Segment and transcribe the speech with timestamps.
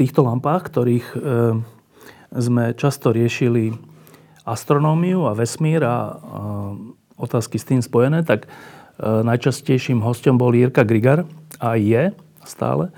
[0.00, 1.18] Týchto lampách, ktorých e,
[2.32, 3.76] sme často riešili
[4.48, 6.12] astronómiu a vesmír a e,
[7.20, 8.48] otázky s tým spojené, tak e,
[9.04, 11.28] najčastejším hostom bol Jirka Grigar
[11.60, 12.16] a je
[12.48, 12.88] stále.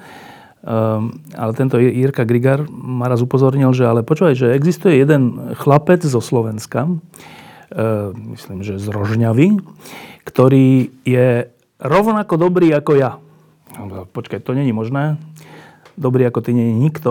[1.35, 6.23] Ale tento Jirka Grigar ma raz upozornil, že ale počúvaj, že existuje jeden chlapec zo
[6.23, 6.87] Slovenska,
[8.31, 9.59] myslím, že z Rožňavy,
[10.23, 11.51] ktorý je
[11.83, 13.19] rovnako dobrý ako ja.
[14.15, 15.19] Počkaj, to není možné
[15.97, 17.11] dobrý ako ty nie je nikto.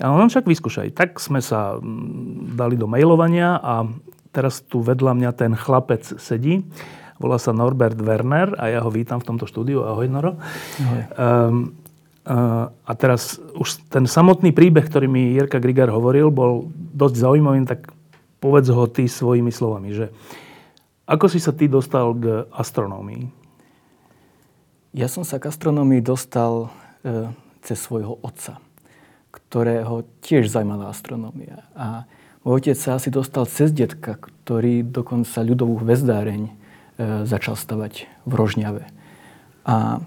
[0.00, 0.94] Ale on však vyskúšaj.
[0.96, 3.88] Tak sme sa mm, dali do mailovania a
[4.34, 6.66] teraz tu vedľa mňa ten chlapec sedí.
[7.22, 9.86] Volá sa Norbert Werner a ja ho vítam v tomto štúdiu.
[9.86, 10.34] Ahoj, Noro.
[10.82, 11.02] Ahoj.
[11.14, 11.78] Um,
[12.24, 17.92] a teraz už ten samotný príbeh, ktorý mi Jirka Grigar hovoril, bol dosť zaujímavý, tak
[18.40, 20.08] povedz ho ty svojimi slovami, že
[21.04, 23.28] ako si sa ty dostal k astronómii?
[24.96, 26.72] Ja som sa k astronómii dostal
[27.04, 27.28] e,
[27.64, 28.60] cez svojho otca,
[29.32, 31.64] ktorého tiež zaujímala astronómia.
[31.74, 32.04] A
[32.44, 36.52] môj otec sa asi dostal cez detka, ktorý dokonca ľudovú hvezdáreň e,
[37.24, 38.84] začal stavať v Rožňave.
[39.64, 40.04] A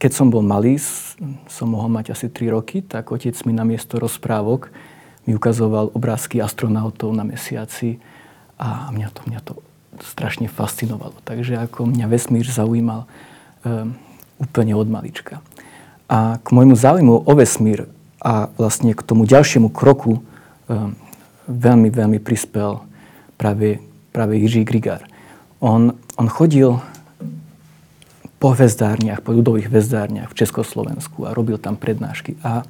[0.00, 0.80] keď som bol malý,
[1.46, 4.72] som mohol mať asi 3 roky, tak otec mi na miesto rozprávok
[5.26, 8.02] mi ukazoval obrázky astronautov na mesiaci
[8.58, 9.54] a mňa to, mňa to
[10.02, 11.14] strašne fascinovalo.
[11.22, 13.94] Takže ako mňa vesmír zaujímal um,
[14.42, 15.38] úplne od malička.
[16.12, 17.88] A k môjmu záujmu o vesmír
[18.20, 20.92] a vlastne k tomu ďalšiemu kroku um,
[21.48, 22.84] veľmi, veľmi prispel
[23.40, 23.80] práve,
[24.12, 25.08] práve Jiří Grigár.
[25.64, 26.76] On, on chodil
[28.36, 32.36] po hvezdárniach, po ľudových hvezdárniach v Československu a robil tam prednášky.
[32.44, 32.66] A,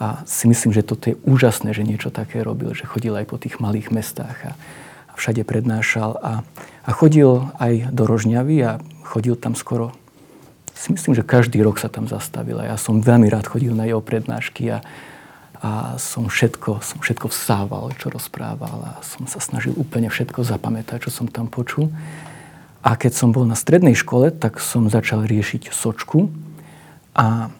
[0.00, 3.36] a si myslím, že toto je úžasné, že niečo také robil, že chodil aj po
[3.36, 4.52] tých malých mestách a,
[5.06, 6.18] a všade prednášal.
[6.18, 6.32] A,
[6.82, 8.72] a chodil aj do Rožňavy a
[9.06, 9.94] chodil tam skoro
[10.80, 13.84] si myslím, že každý rok sa tam zastavil a ja som veľmi rád chodil na
[13.84, 14.78] jeho prednášky a,
[15.60, 21.04] a som všetko, som všetko vsával, čo rozprával a som sa snažil úplne všetko zapamätať,
[21.04, 21.92] čo som tam počul.
[22.80, 26.32] A keď som bol na strednej škole, tak som začal riešiť sočku
[27.12, 27.52] a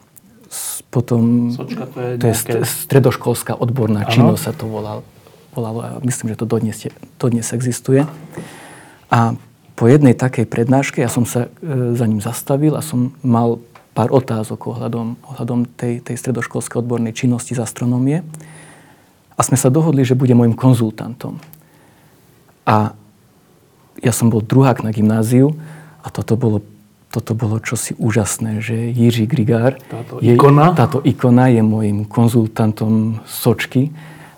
[0.89, 1.53] potom...
[1.53, 2.65] Sočka to je, to je nejaké...
[2.65, 4.11] stredoškolská odborná ano.
[4.11, 5.05] činnosť sa to volalo.
[5.53, 6.89] volalo a myslím, že to dodnes,
[7.21, 8.01] dodnes existuje.
[9.13, 9.37] A
[9.81, 13.57] po jednej takej prednáške ja som sa e, za ním zastavil a som mal
[13.97, 18.21] pár otázok ohľadom, ohľadom tej, tej stredoškolskej odbornej činnosti z astronómie.
[19.33, 21.41] A sme sa dohodli, že bude môjim konzultantom.
[22.61, 22.93] A
[24.05, 25.57] ja som bol druhák na gymnáziu
[26.05, 26.61] a toto bolo,
[27.09, 33.17] toto bolo čosi úžasné, že Jiří Grigár, táto ikona, je, táto ikona je môjim konzultantom
[33.25, 33.89] Sočky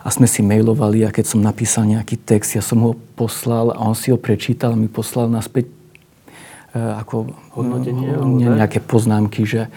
[0.04, 3.80] a sme si mailovali a keď som napísal nejaký text, ja som ho poslal a
[3.80, 5.72] on si ho prečítal a mi poslal naspäť
[6.76, 9.72] e, ako Hodnotenie, ne, nejaké poznámky, že,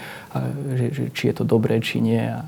[0.76, 2.20] že, že či je to dobré, či nie.
[2.20, 2.44] A,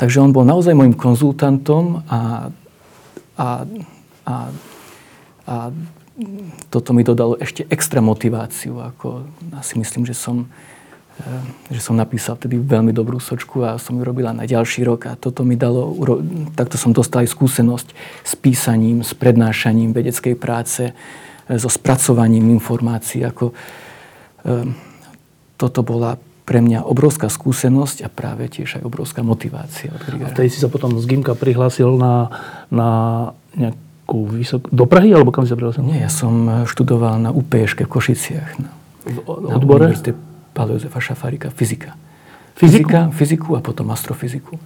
[0.00, 2.48] takže on bol naozaj môjim konzultantom a,
[3.36, 3.48] a,
[4.24, 4.34] a,
[5.44, 5.54] a
[6.72, 8.80] toto mi dodalo ešte extra motiváciu.
[8.80, 9.28] Ako,
[9.60, 10.48] asi myslím, že som
[11.68, 15.18] že som napísal vtedy veľmi dobrú sočku a som ju robila na ďalší rok a
[15.18, 15.90] toto mi dalo,
[16.54, 17.88] takto som dostal aj skúsenosť
[18.22, 23.26] s písaním, s prednášaním vedeckej práce, eh, so spracovaním informácií.
[23.26, 23.50] Ako,
[24.46, 24.78] um,
[25.58, 26.14] toto bola
[26.46, 29.92] pre mňa obrovská skúsenosť a práve tiež aj obrovská motivácia.
[29.92, 32.32] Od a vtedy si sa potom z Gimka prihlásil na,
[32.72, 32.88] na
[33.52, 34.70] nejakú vysokú...
[34.72, 35.84] Do Prahy alebo kam si sa prihlásil?
[35.84, 38.50] Nie, ja som študoval na UPŠke v Košiciach.
[38.64, 38.70] Na,
[39.04, 39.92] v odbore?
[39.92, 40.27] Na
[40.58, 41.94] Pála Jozefa Šafárika, fyzika.
[42.58, 42.90] Fyziku?
[42.90, 44.58] Fyzika, fyziku a potom astrofyziku.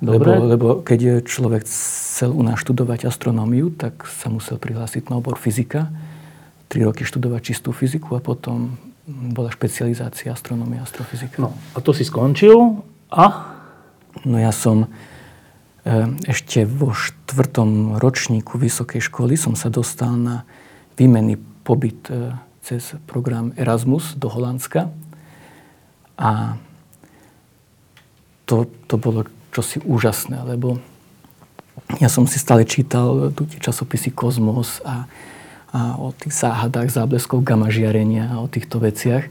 [0.00, 0.40] Dobre.
[0.40, 5.36] Lebo, lebo keď človek chcel u nás študovať astronómiu, tak sa musel prihlásiť na obor
[5.36, 5.92] fyzika,
[6.72, 11.36] tri roky študovať čistú fyziku a potom bola špecializácia astronómia a astrofyzika.
[11.36, 12.80] No, a to si skončil
[13.12, 13.26] a?
[14.24, 14.88] No ja som
[15.84, 20.48] e, ešte vo štvrtom ročníku vysokej školy som sa dostal na
[20.96, 21.36] výmenný
[21.68, 22.32] pobyt e,
[22.64, 24.88] cez program Erasmus do Holandska.
[26.18, 26.54] A
[28.44, 29.24] to, to bolo
[29.54, 30.78] čosi úžasné, lebo
[31.98, 35.06] ja som si stále čítal tu tie časopisy Kozmos a,
[35.74, 39.26] a o tých záhadách zábleskov gamma žiarenia a o týchto veciach.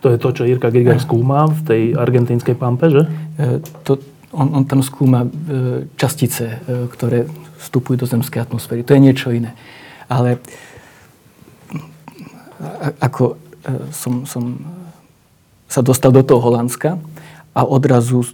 [0.00, 3.02] To je to, čo Jirka Giger skúma v tej argentínskej pampe, že?
[3.36, 4.00] E, to,
[4.32, 5.28] on, on tam skúma e,
[6.00, 7.28] častice, e, ktoré
[7.60, 8.80] vstupujú do zemskej atmosféry.
[8.88, 9.52] To je niečo iné.
[10.08, 10.40] Ale
[13.04, 13.36] ako
[13.92, 14.56] som, som
[15.70, 16.98] sa dostal do toho Holandska
[17.54, 18.26] a odrazu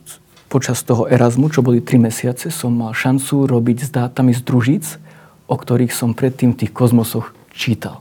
[0.49, 4.87] počas toho Erasmu, čo boli 3 mesiace, som mal šancu robiť s dátami z družíc,
[5.45, 8.01] o ktorých som predtým v tých kozmosoch čítal.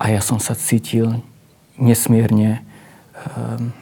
[0.00, 1.20] A ja som sa cítil
[1.76, 2.64] nesmierne,
[3.36, 3.76] um,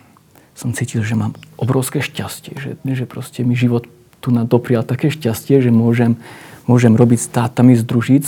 [0.58, 3.86] som cítil, že mám obrovské šťastie, že, že proste mi život
[4.18, 6.18] tu na doprial také šťastie, že môžem,
[6.66, 8.26] môžem robiť s dátami z družíc,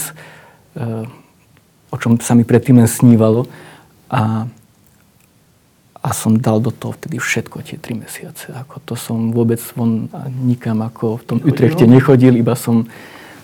[0.79, 1.03] uh,
[1.91, 3.51] o čom sa mi predtým len snívalo.
[4.07, 4.47] A
[6.01, 8.49] a som dal do toho vtedy všetko tie tri mesiace.
[8.49, 10.09] Ako to som vôbec von
[10.41, 12.89] nikam ako v tom Utrechte nechodil, iba som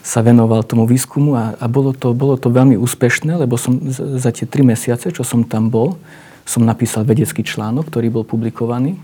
[0.01, 4.31] sa venoval tomu výskumu a, a bolo, to, bolo to veľmi úspešné, lebo som za,
[4.33, 5.99] tie tri mesiace, čo som tam bol,
[6.47, 8.95] som napísal vedecký článok, ktorý bol publikovaný.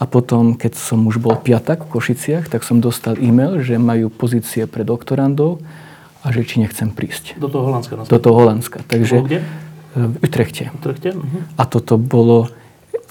[0.00, 4.10] A potom, keď som už bol piatak v Košiciach, tak som dostal e-mail, že majú
[4.10, 5.62] pozície pre doktorandov
[6.24, 7.38] a že či nechcem prísť.
[7.38, 7.92] Do toho Holandska?
[8.10, 8.82] Do toho Holandska.
[8.82, 9.38] Takže, kde?
[9.94, 10.72] V Utrechte.
[10.74, 11.14] Utrechte?
[11.14, 11.44] Uh-huh.
[11.60, 12.50] A toto bolo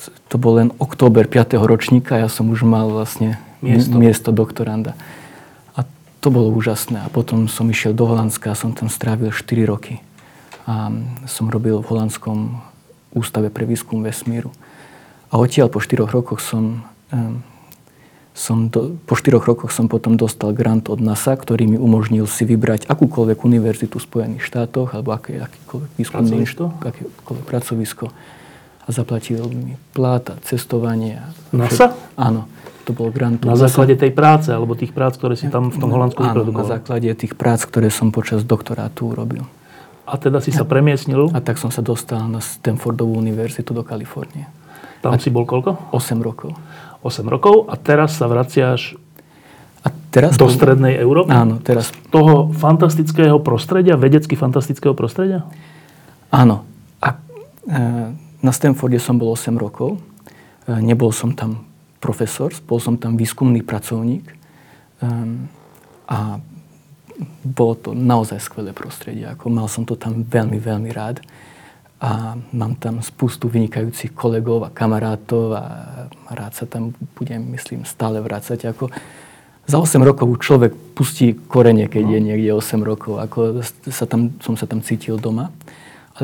[0.09, 1.59] to bol len október 5.
[1.61, 4.97] ročníka, ja som už mal vlastne miesto, miesto doktoranda.
[5.77, 5.85] A
[6.23, 7.05] to bolo úžasné.
[7.05, 10.01] A potom som išiel do Holandska a som tam strávil 4 roky.
[10.65, 10.89] A
[11.29, 12.63] som robil v Holandskom
[13.13, 14.49] ústave pre výskum vesmíru.
[15.29, 16.81] A odtiaľ po 4 rokoch som,
[17.13, 17.43] um,
[18.33, 22.47] som do, po 4 rokoch som potom dostal grant od NASA, ktorý mi umožnil si
[22.47, 28.09] vybrať akúkoľvek univerzitu v Spojených štátoch alebo aké, akýkoľvek výskumný, akékoľvek pracovisko
[28.81, 31.21] a zaplatil mi plat a cestovanie.
[31.53, 31.93] NASA?
[32.17, 32.49] Áno.
[32.89, 33.45] To bol grant.
[33.45, 36.65] Na základe tej práce, alebo tých prác, ktoré si tam v tom Holandsku vyprodukoval?
[36.65, 39.45] na základe tých prác, ktoré som počas doktorátu urobil.
[40.09, 41.29] A teda si sa premiesnil?
[41.31, 44.49] A tak som sa dostal na Stanfordovú univerzitu do Kalifornie.
[45.05, 45.93] Tam a si bol koľko?
[45.93, 46.57] 8 rokov.
[47.05, 48.97] 8 rokov a teraz sa vraciaš
[49.81, 51.33] a teraz do strednej Európy?
[51.33, 51.89] Áno, teraz.
[52.13, 55.45] Toho fantastického prostredia, vedecky fantastického prostredia?
[56.29, 56.65] Áno.
[57.01, 57.17] A,
[57.65, 57.81] e,
[58.41, 60.01] na Stanforde som bol 8 rokov.
[60.65, 61.65] E, nebol som tam
[62.01, 64.25] profesor, bol som tam výskumný pracovník.
[65.05, 65.45] Ehm,
[66.09, 66.41] a
[67.45, 69.29] bolo to naozaj skvelé prostredie.
[69.29, 71.21] Ako mal som to tam veľmi, veľmi rád.
[72.01, 75.63] A mám tam spustu vynikajúcich kolegov a kamarátov a
[76.33, 78.73] rád sa tam budem, myslím, stále vrácať.
[78.73, 78.89] Ako
[79.69, 83.21] za 8 rokov človek pustí korene, keď je niekde 8 rokov.
[83.21, 83.61] Ako
[83.93, 85.53] sa tam, som sa tam cítil doma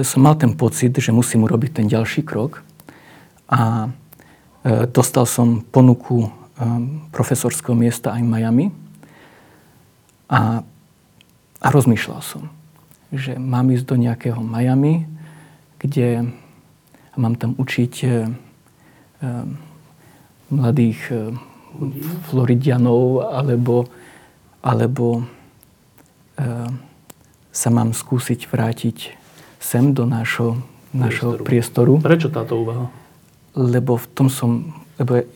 [0.03, 2.61] som mal ten pocit, že musím urobiť ten ďalší krok.
[3.49, 3.89] A
[4.61, 6.29] e, dostal som ponuku e,
[7.09, 8.65] profesorského miesta aj v Miami.
[10.27, 10.61] A,
[11.63, 12.51] a rozmýšľal som,
[13.09, 15.07] že mám ísť do nejakého Miami,
[15.79, 16.29] kde
[17.17, 18.13] mám tam učiť e, e,
[20.51, 21.17] mladých e,
[22.29, 23.87] Floridianov, alebo,
[24.61, 25.23] alebo e,
[27.49, 29.26] sa mám skúsiť vrátiť
[29.67, 30.63] sem do nášho,
[30.95, 31.99] nášho priestoru.
[31.99, 32.87] Prečo táto úvaha?
[33.51, 34.71] Lebo v tom som...
[34.95, 35.27] Lebo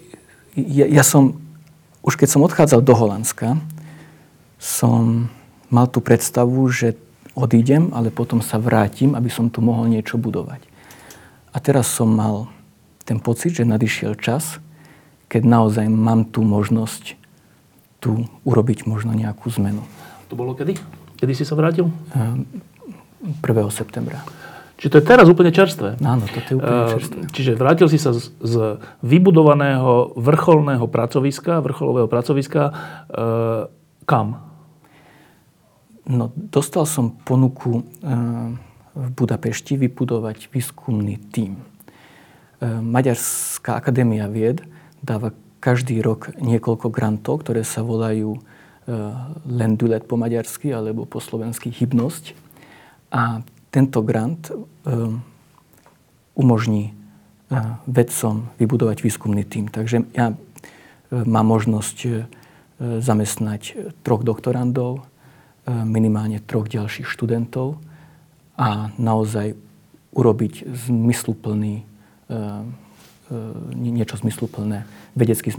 [0.56, 1.36] ja, ja som...
[2.00, 3.60] Už keď som odchádzal do Holandska,
[4.56, 5.28] som
[5.68, 6.96] mal tú predstavu, že
[7.36, 10.64] odídem, ale potom sa vrátim, aby som tu mohol niečo budovať.
[11.52, 12.48] A teraz som mal
[13.04, 14.64] ten pocit, že nadišiel čas,
[15.28, 17.20] keď naozaj mám tú možnosť
[18.02, 19.84] tu urobiť možno nejakú zmenu.
[20.32, 20.74] To bolo kedy?
[21.20, 21.92] Kedy si sa vrátil?
[23.22, 23.70] Ehm, 1.
[23.70, 24.26] septembra.
[24.82, 26.02] Čiže to je teraz úplne čerstvé.
[26.02, 27.20] Áno, to je úplne ehm, čerstvé.
[27.30, 32.74] Čiže vrátil si sa z, z vybudovaného vrcholného pracoviska, vrcholového pracoviska, e,
[34.10, 34.28] kam?
[36.10, 37.84] No, dostal som ponuku e,
[38.92, 41.62] v Budapešti vybudovať výskumný tím.
[41.62, 41.64] E,
[42.82, 44.66] Maďarská akadémia vied
[45.06, 45.30] dáva
[45.62, 48.40] každý rok niekoľko grantov, ktoré sa volajú e,
[49.46, 52.51] Lendulet po maďarsky alebo po slovensky hybnosť
[53.12, 55.22] a tento grant um,
[56.36, 59.68] umožní uh, vedcom vybudovať výskumný tím.
[59.68, 60.38] Takže ja uh,
[61.28, 62.12] mám možnosť uh,
[62.82, 65.06] zamestnať troch doktorandov,
[65.70, 67.78] minimálne troch ďalších študentov
[68.58, 69.54] a naozaj
[70.18, 71.86] urobiť zmysluplný,
[73.78, 75.54] niečo zmysluplné, vedecky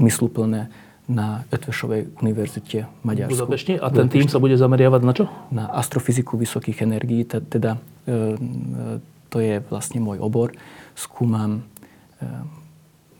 [0.00, 0.72] zmysluplné
[1.12, 3.36] na Etvešovej univerzite v Maďarsku.
[3.36, 3.72] Budapešti.
[3.76, 5.28] A ten tým sa bude zameriavať na čo?
[5.52, 7.28] Na astrofyziku vysokých energií.
[7.28, 7.76] Teda
[8.08, 10.56] e, e, to je vlastne môj obor.
[10.96, 12.26] Skúmam e,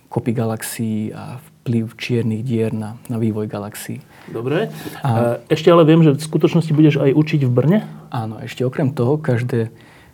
[0.08, 4.00] kopy galaxií a vplyv čiernych dier na, na vývoj galaxií.
[4.32, 4.72] Dobre.
[5.04, 7.78] A, ešte ale viem, že v skutočnosti budeš aj učiť v Brne?
[8.08, 9.68] Áno, ešte okrem toho, každé,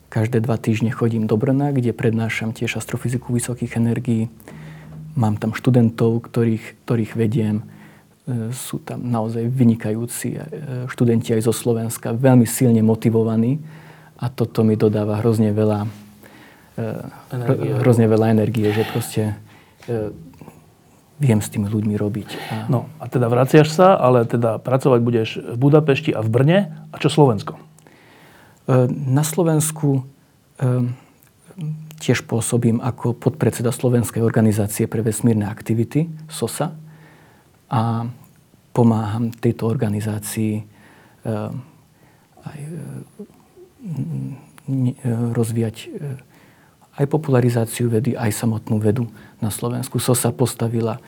[0.08, 4.32] Každé dva týždne chodím do Brna, kde prednášam tiež astrofyziku vysokých energií.
[5.18, 7.66] Mám tam študentov, ktorých, ktorých vediem.
[8.24, 10.40] E, sú tam naozaj vynikajúci e,
[10.86, 13.58] študenti aj zo Slovenska, veľmi silne motivovaní
[14.22, 16.06] a toto mi dodáva hrozne veľa
[17.34, 19.34] energie, hrozne veľa energie že proste
[21.18, 22.28] viem s tými ľuďmi robiť.
[22.30, 22.54] A...
[22.70, 26.58] No a teda vraciaš sa, ale teda pracovať budeš v Budapešti a v Brne.
[26.94, 27.58] A čo Slovensko?
[27.58, 30.02] E, na Slovensku e,
[31.98, 36.74] tiež pôsobím ako podpredseda Slovenskej organizácie pre vesmírne aktivity, SOSA.
[37.68, 38.08] A
[38.72, 40.62] pomáham tejto organizácii e,
[42.46, 42.58] aj
[45.34, 45.76] rozvíjať
[46.98, 49.06] aj popularizáciu vedy, aj samotnú vedu
[49.38, 50.02] na Slovensku.
[50.02, 50.98] SOSA postavila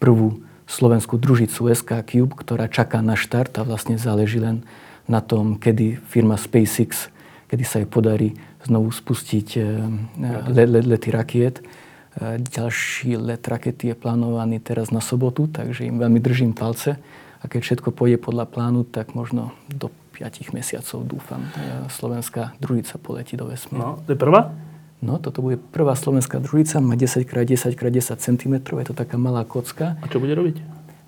[0.00, 4.64] prvú slovenskú družicu SK Cube, ktorá čaká na štart a vlastne záleží len
[5.06, 7.12] na tom, kedy firma SpaceX,
[7.52, 8.34] kedy sa jej podarí
[8.66, 9.64] znovu spustiť eh,
[10.50, 11.62] le, le, lety rakiet.
[11.62, 16.98] Eh, ďalší let rakety je plánovaný teraz na sobotu, takže im veľmi držím palce.
[17.40, 22.98] A keď všetko pôjde podľa plánu, tak možno do 5 mesiacov dúfam, eh, slovenská družica
[22.98, 23.78] poletí do vesmíru.
[23.78, 24.50] No, to je prvá?
[25.04, 30.00] No, toto bude prvá slovenská družica, má 10x10x10 cm, je to taká malá kocka.
[30.00, 30.56] A čo bude robiť?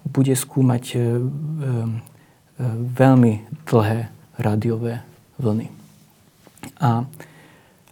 [0.04, 1.02] Bude skúmať e, e,
[2.92, 5.00] veľmi dlhé rádiové
[5.40, 5.72] vlny.
[6.76, 7.08] A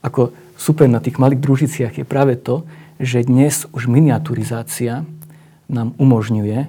[0.06, 2.62] ako super na tých malých družiciach je práve to,
[3.02, 5.02] že dnes už miniaturizácia
[5.66, 6.68] nám umožňuje e,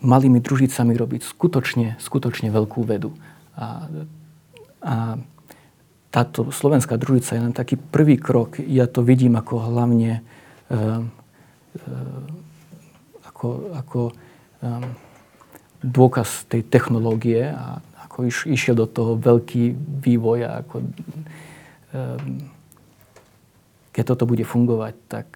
[0.00, 3.10] malými družicami robiť skutočne, skutočne veľkú vedu.
[3.58, 3.90] A,
[4.80, 4.94] a
[6.12, 8.60] táto slovenská družica je len taký prvý krok.
[8.62, 10.80] Ja to vidím ako hlavne e, e,
[13.26, 14.12] ako, ako e,
[15.82, 19.72] dôkaz tej technológie a ako iš, išiel do toho veľký
[20.04, 20.84] vývoj a ako,
[23.92, 25.26] keď toto bude fungovať, tak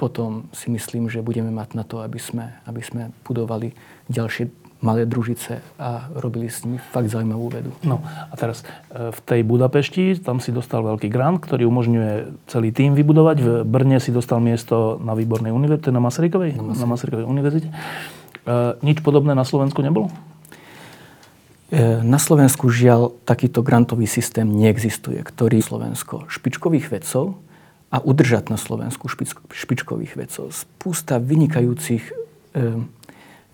[0.00, 3.76] potom si myslím, že budeme mať na to, aby sme, aby sme budovali
[4.08, 4.48] ďalšie
[4.82, 7.70] malé družice a robili s nimi fakt zaujímavú vedu.
[7.86, 12.74] No a teraz e, v tej Budapešti, tam si dostal veľký grant, ktorý umožňuje celý
[12.74, 13.36] tým vybudovať.
[13.38, 16.82] V Brne si dostal miesto na výbornej univerzite, na Masarykovej, na, Masarykovej.
[16.82, 17.68] na Masarykovej univerzite.
[17.70, 17.74] E,
[18.82, 20.10] nič podobné na Slovensku nebolo?
[21.72, 27.40] E, na Slovensku žiaľ takýto grantový systém neexistuje, ktorý Slovensko špičkových vedcov
[27.88, 29.08] a udržať na Slovensku
[29.48, 30.52] špičkových vedcov.
[30.52, 32.04] Spústa vynikajúcich
[32.52, 32.84] e,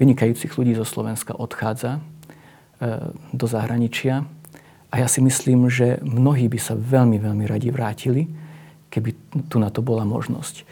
[0.03, 2.01] vynikajúcich ľudí zo Slovenska odchádza e,
[3.31, 4.27] do zahraničia.
[4.91, 8.27] A ja si myslím, že mnohí by sa veľmi, veľmi radi vrátili,
[8.91, 9.15] keby
[9.47, 10.65] tu na to bola možnosť.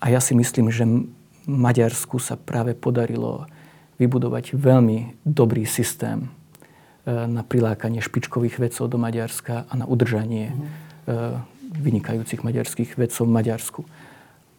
[0.00, 0.88] A ja si myslím, že
[1.44, 3.44] Maďarsku sa práve podarilo
[3.98, 6.28] vybudovať veľmi dobrý systém e,
[7.10, 10.54] na prilákanie špičkových vedcov do Maďarska a na udržanie
[11.74, 13.80] vynikajúcich maďarských vedcov v Maďarsku.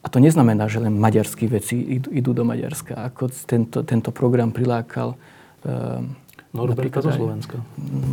[0.06, 2.94] A to neznamená, že len maďarskí veci idú, do Maďarska.
[3.10, 6.06] Ako tento, tento program prilákal uh,
[6.54, 7.58] Norberta zo Slovenska.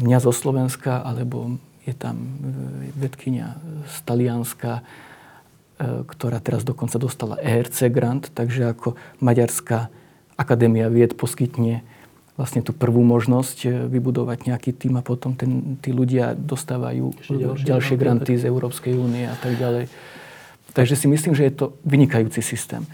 [0.00, 2.16] Mňa zo Slovenska, alebo je tam
[2.96, 4.80] vedkynia z Talianska,
[5.82, 9.90] ktorá teraz dokonca dostala ERC grant, takže ako Maďarská
[10.36, 11.84] akadémia vied poskytne
[12.36, 17.96] vlastne tú prvú možnosť vybudovať nejaký tým a potom ten, tí ľudia dostávajú ďalšie, ďalšie
[18.00, 19.92] granty z Európskej únie a tak ďalej.
[20.72, 22.88] Takže si myslím, že je to vynikajúci systém.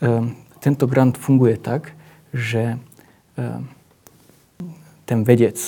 [0.00, 0.32] Ehm,
[0.64, 1.92] tento grant funguje tak,
[2.32, 2.80] že
[3.36, 3.68] ehm,
[5.04, 5.60] ten vedec,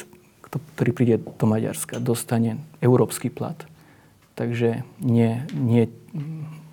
[0.48, 3.60] ktorý príde do Maďarska, dostane európsky plat.
[4.40, 5.92] Takže nie, nie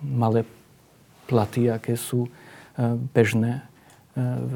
[0.00, 0.48] malé
[1.28, 2.32] platy, aké sú
[2.80, 3.68] ehm, bežné
[4.18, 4.54] v,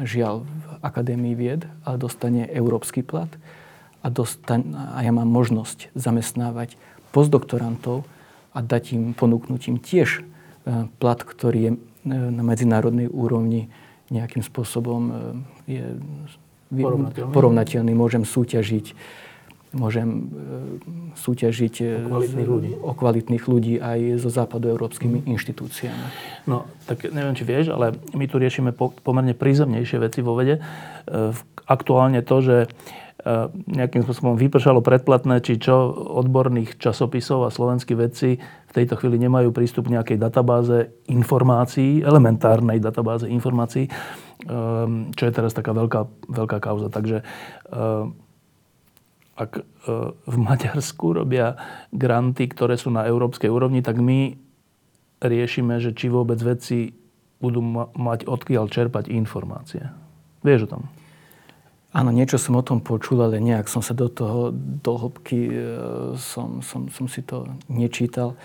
[0.00, 3.28] žiaľ v Akadémii vied, ale dostane európsky plat
[4.04, 6.76] a, dostane, a ja mám možnosť zamestnávať
[7.10, 8.04] postdoktorantov,
[8.54, 13.66] a dať im, ponúknuť im tiež e, plat, ktorý je e, na medzinárodnej úrovni
[14.14, 15.02] nejakým spôsobom
[15.66, 15.84] e, je
[16.70, 17.32] porovnateľný.
[17.34, 17.92] porovnateľný.
[17.98, 18.94] Môžem súťažiť
[19.74, 20.30] môžem
[21.18, 21.74] súťažiť
[22.06, 26.06] o kvalitných ľudí, o kvalitných ľudí aj so západoeurópskymi inštitúciami.
[26.46, 30.62] No, tak neviem, či vieš, ale my tu riešime pomerne prízemnejšie veci vo vede.
[31.66, 32.56] Aktuálne to, že
[33.64, 39.48] nejakým spôsobom vypršalo predplatné, či čo odborných časopisov a slovenskí vedci v tejto chvíli nemajú
[39.48, 43.88] prístup k nejakej databáze informácií, elementárnej databáze informácií,
[45.16, 46.04] čo je teraz taká veľká,
[46.36, 46.92] veľká kauza.
[46.92, 47.24] Takže
[49.34, 49.62] ak e,
[50.14, 51.58] v Maďarsku robia
[51.90, 54.38] granty, ktoré sú na európskej úrovni, tak my
[55.18, 56.94] riešime, že či vôbec vedci
[57.42, 57.60] budú
[57.98, 59.90] mať odkiaľ čerpať informácie.
[60.46, 60.82] Vieš o tom?
[61.94, 65.54] Áno, niečo som o tom počul, ale nejak som sa do toho, do hĺbky e,
[66.18, 68.38] som, som, som si to nečítal.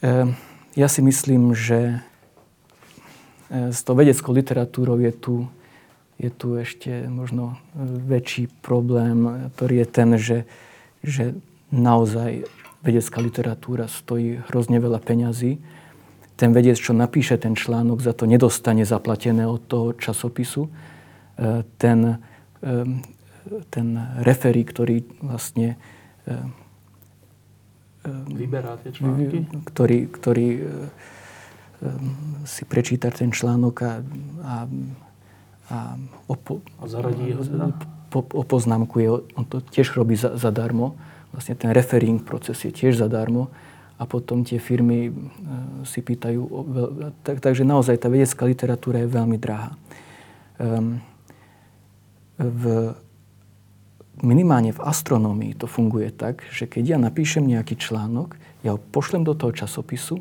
[0.00, 0.32] E,
[0.72, 2.00] ja si myslím, že
[3.52, 5.34] s tou vedeckou literatúrou je tu,
[6.22, 7.58] je tu ešte možno
[8.06, 10.38] väčší problém, ktorý je ten, že,
[11.02, 11.34] že
[11.74, 12.46] naozaj
[12.86, 15.58] vedecká literatúra stojí hrozne veľa peňazí.
[16.38, 20.70] Ten vedec, čo napíše ten článok, za to nedostane zaplatené od toho časopisu.
[21.78, 22.22] Ten,
[22.62, 23.02] Ehm,
[23.74, 25.74] ten referí, ktorý vlastne
[28.30, 29.50] vyberá tie články?
[29.66, 30.48] Ktorý, ktorý
[32.46, 33.92] si prečíta ten článok a,
[34.46, 34.56] a,
[35.70, 35.94] a,
[36.26, 37.70] opo, a zaradí ho teda?
[38.10, 40.98] Po, opoznámkuje, on to tiež robí za, zadarmo.
[41.32, 43.48] Vlastne ten referring proces je tiež zadarmo
[43.96, 45.14] a potom tie firmy
[45.86, 46.42] si pýtajú.
[47.22, 49.78] Tak, takže naozaj tá vedecká literatúra je veľmi drahá.
[50.58, 50.98] Um,
[52.36, 52.92] v,
[54.20, 59.22] minimálne v astronómii to funguje tak, že keď ja napíšem nejaký článok, ja ho pošlem
[59.22, 60.20] do toho časopisu,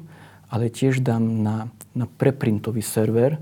[0.52, 3.42] ale tiež dám na, na preprintový server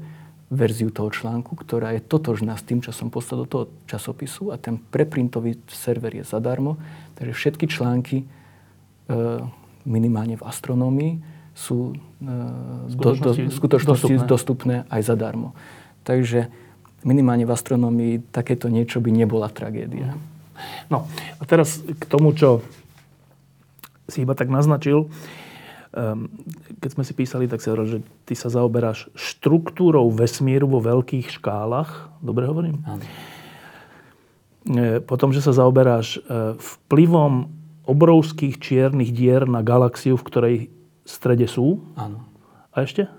[0.50, 4.58] verziu toho článku, ktorá je totožná s tým, čo som poslal do toho časopisu a
[4.58, 6.82] ten preprintový server je zadarmo.
[7.22, 8.26] Takže všetky články e,
[9.86, 11.14] minimálne v astronómii
[11.54, 12.26] sú e,
[12.98, 14.26] do, do, v skutočnosti dostupné.
[14.26, 15.54] dostupné aj zadarmo.
[16.02, 16.50] Takže
[17.06, 20.18] minimálne v astronomii takéto niečo by nebola tragédia.
[20.90, 21.06] No
[21.40, 22.66] a teraz k tomu, čo
[24.10, 25.08] si iba tak naznačil.
[26.80, 31.34] Keď sme si písali, tak si hovoril, že ty sa zaoberáš štruktúrou vesmíru vo veľkých
[31.42, 32.14] škálach.
[32.22, 32.78] Dobre hovorím?
[32.86, 33.04] Áno.
[34.70, 37.50] E, potom, že sa zaoberáš e, vplyvom
[37.90, 40.56] obrovských čiernych dier na galaxiu, v ktorej
[41.10, 41.82] strede sú.
[41.98, 42.22] Áno.
[42.70, 43.10] A ešte?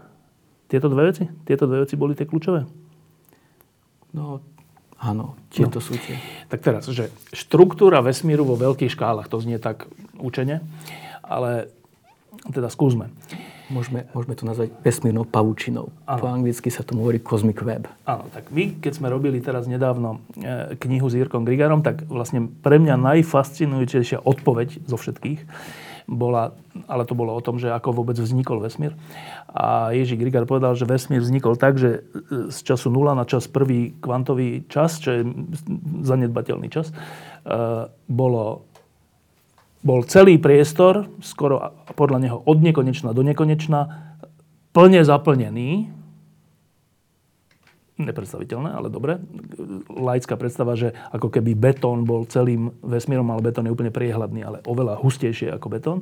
[0.71, 1.27] Tieto dve veci?
[1.43, 2.71] Tieto dve veci boli tie kľúčové?
[4.15, 4.39] No,
[5.03, 5.85] áno, tieto no.
[5.85, 6.23] sú tie.
[6.47, 9.91] Tak teraz, že štruktúra vesmíru vo veľkých škálach, to znie tak
[10.23, 10.63] učene,
[11.27, 11.75] ale
[12.51, 13.13] teda skúsme.
[13.71, 15.95] Môžeme, môžeme to nazvať vesmírnou pavučinou.
[16.03, 16.19] Ano.
[16.19, 17.87] Po anglicky sa tomu hovorí Cosmic Web.
[18.03, 22.51] Áno, tak my, keď sme robili teraz nedávno e, knihu s Jirkom Grigarom, tak vlastne
[22.51, 25.41] pre mňa najfascinujúcejšia odpoveď zo všetkých
[26.11, 26.59] bola,
[26.91, 28.99] ale to bolo o tom, že ako vôbec vznikol vesmír.
[29.47, 32.03] A Ježí Grigar povedal, že vesmír vznikol tak, že
[32.51, 35.23] z času 0 na čas prvý kvantový čas, čo je
[36.03, 36.95] zanedbateľný čas, e,
[38.11, 38.67] bolo,
[39.81, 43.81] bol celý priestor, skoro podľa neho od nekonečna do nekonečna,
[44.77, 45.89] plne zaplnený
[48.01, 49.21] nepredstaviteľné, ale dobre.
[49.93, 54.59] Laická predstava, že ako keby betón bol celým vesmírom, ale betón je úplne priehľadný, ale
[54.65, 55.99] oveľa hustejšie ako betón.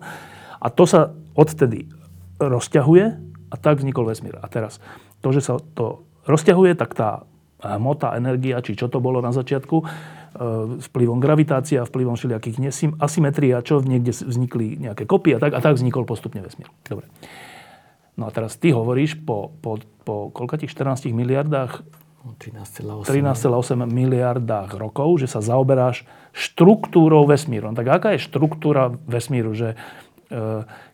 [0.63, 1.91] A to sa odtedy
[2.39, 3.05] rozťahuje
[3.51, 4.39] a tak vznikol vesmír.
[4.39, 4.79] A teraz,
[5.23, 7.27] to, že sa to rozťahuje, tak tá
[7.59, 9.83] hmota, energia, či čo to bolo na začiatku,
[10.35, 12.59] e, vplyvom gravitácia, vplyvom všelijakých
[13.01, 16.69] asymetrií a čo niekde vznikli nejaké kopy a tak, a tak vznikol postupne vesmír.
[16.85, 17.09] Dobre.
[18.19, 21.87] No a teraz ty hovoríš po, po, po koľko tých 14 miliardách
[22.37, 23.49] 13,8
[23.89, 26.05] miliardách rokov, že sa zaoberáš
[26.37, 27.73] štruktúrou vesmíru.
[27.73, 29.57] No tak aká je štruktúra vesmíru?
[29.57, 29.79] Že,
[30.29, 30.37] e,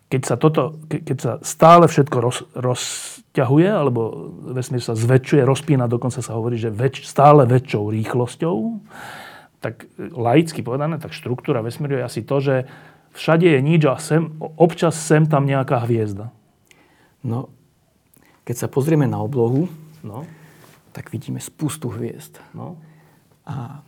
[0.07, 6.23] keď, sa toto, keď sa stále všetko roz, rozťahuje, alebo vesmír sa zväčšuje, rozpína, dokonca
[6.23, 8.57] sa hovorí, že väč, stále väčšou rýchlosťou,
[9.65, 12.69] tak laicky povedané, tak štruktúra vesmíru je asi to, že
[13.17, 14.29] všade je nič a sem,
[14.61, 16.29] občas sem tam nejaká hviezda.
[17.25, 17.49] No,
[18.45, 19.73] keď sa pozrieme na oblohu,
[20.05, 20.29] no.
[20.93, 22.37] tak vidíme spustu hviezd.
[22.53, 22.77] No.
[23.49, 23.81] A,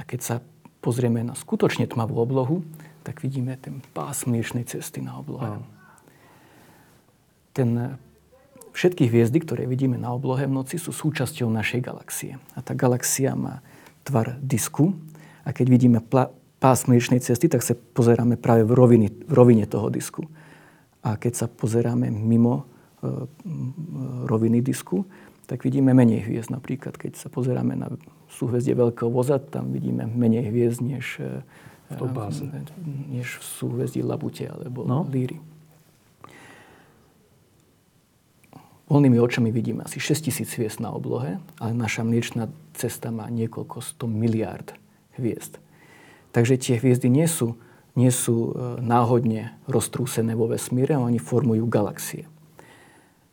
[0.00, 0.36] a keď sa
[0.80, 2.64] pozrieme na skutočne tmavú oblohu,
[3.04, 5.60] tak vidíme ten pás mliečnej cesty na oblohe.
[5.60, 5.68] No.
[7.52, 8.00] Ten,
[8.72, 12.40] všetky hviezdy, ktoré vidíme na oblohe v noci, sú súčasťou našej galaxie.
[12.56, 13.60] A tá galaxia má
[14.10, 14.98] tvar disku.
[15.46, 19.64] A keď vidíme pla, pás mliečnej cesty, tak sa pozeráme práve v, roviny, v rovine
[19.70, 20.26] toho disku.
[21.00, 22.66] A keď sa pozeráme mimo
[23.00, 23.24] e,
[24.28, 25.06] roviny disku,
[25.48, 26.52] tak vidíme menej hviezd.
[26.52, 27.88] Napríklad, keď sa pozeráme na
[28.28, 31.40] súhvezdie Veľkého voza, tam vidíme menej hviezd, než, e,
[33.08, 35.08] než v súhvezdí Labute alebo no.
[35.08, 35.40] Líry.
[38.90, 43.78] Voľnými očami vidíme asi 6 tisíc hviezd na oblohe, ale naša mliečná cesta má niekoľko
[43.78, 44.74] 100 miliárd
[45.14, 45.62] hviezd.
[46.34, 47.54] Takže tie hviezdy nie sú
[47.98, 52.26] nie sú e, náhodne roztrúsené vo vesmíre, oni formujú galaxie.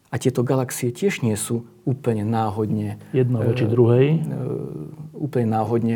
[0.07, 2.97] A tieto galaxie tiež nie sú úplne náhodne...
[3.11, 4.05] Jedna voči e, druhej?
[4.17, 4.19] E,
[5.13, 5.95] úplne náhodne...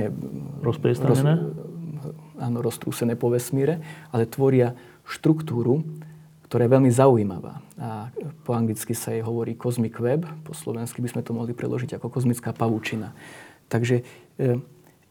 [0.62, 1.34] Rozpriestanené?
[1.42, 3.82] Roz, áno, roztrúsené po vesmíre,
[4.14, 5.82] ale tvoria štruktúru,
[6.52, 7.64] ktorá je veľmi zaujímavá.
[7.80, 8.12] A
[8.44, 12.12] po anglicky sa jej hovorí cosmic web, po slovensky by sme to mohli preložiť ako
[12.12, 13.16] kozmická pavúčina.
[13.72, 14.04] Takže
[14.36, 14.60] e,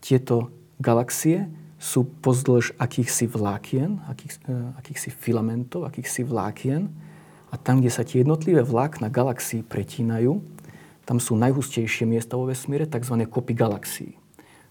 [0.05, 1.48] tieto galaxie
[1.81, 4.53] sú pozdĺž akýchsi vlákien, akých, e,
[4.85, 6.92] akýchsi filamentov, akýchsi vlákien.
[7.48, 10.44] A tam, kde sa tie jednotlivé vlákna galaxií pretínajú,
[11.09, 13.16] tam sú najhustejšie miesta vo vesmíre, tzv.
[13.24, 14.12] kopy galaxií.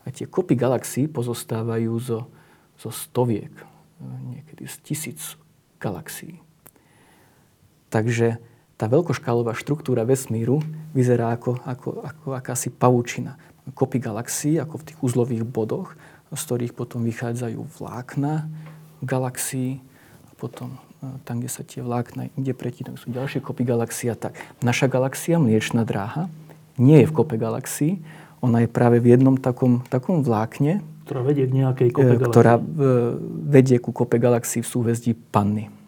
[0.06, 2.30] A tie kopy galaxií pozostávajú zo,
[2.78, 3.66] zo stoviek, e,
[4.38, 5.34] niekedy z tisíc
[5.82, 6.46] galaxií.
[7.90, 8.38] Takže
[8.80, 10.64] tá veľkoškálová štruktúra vesmíru
[10.96, 13.36] vyzerá ako, ako, ako akási pavúčina.
[13.76, 15.94] Kopy galaxií, ako v tých uzlových bodoch,
[16.32, 18.48] z ktorých potom vychádzajú vlákna
[19.02, 19.82] galaxií
[20.30, 24.18] a potom e, tam, kde sa tie vlákna inde pretínajú, sú ďalšie kopy galaxií a
[24.18, 24.38] tak.
[24.62, 26.30] Naša galaxia, Mliečná dráha,
[26.80, 28.00] nie je v kope galaxií,
[28.40, 32.32] ona je práve v jednom takom, takom vlákne, ktorá vedie k nejakej kope galaxií.
[32.32, 32.64] Ktorá e,
[33.50, 35.79] vedie ku kope galaxií v súhvezdí Panny.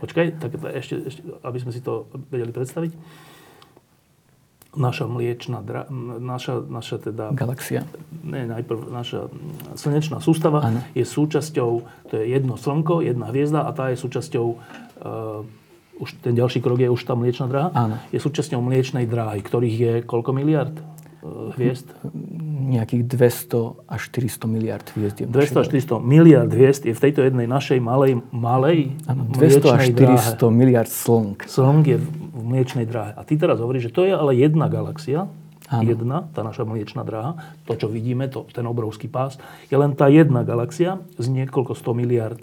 [0.00, 2.92] Počkaj, tak ešte, ešte, aby sme si to vedeli predstaviť
[4.74, 5.86] naša mliečna, dra,
[6.18, 7.30] naša, naša teda...
[7.30, 7.86] Galaxia.
[8.26, 9.30] Ne, najprv naša
[9.78, 10.82] slnečná sústava ano.
[10.92, 11.70] je súčasťou,
[12.10, 16.82] to je jedno slnko, jedna hviezda a tá je súčasťou, uh, už ten ďalší krok
[16.82, 17.96] je už tá mliečna dráha, ano.
[18.10, 20.74] je súčasťou mliečnej dráhy, ktorých je koľko miliard
[21.56, 21.88] hviezd?
[22.74, 25.24] Nejakých 200 až 400 miliard hviezd.
[25.24, 29.80] 200 až 400 miliard hviezd je v tejto jednej našej malej, malej ano, 200 až
[29.92, 30.52] 400 dráhe.
[30.52, 31.48] miliard slnk.
[31.48, 33.16] Slnk je v mliečnej dráhe.
[33.16, 35.26] A ty teraz hovoríš, že to je ale jedna galaxia,
[35.72, 35.88] Áno.
[35.88, 39.40] jedna, tá naša mliečná dráha, to, čo vidíme, to, ten obrovský pás,
[39.72, 42.40] je len tá jedna galaxia s niekoľko 100 miliard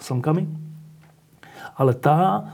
[0.00, 0.48] slnkami.
[1.76, 2.48] Ale tá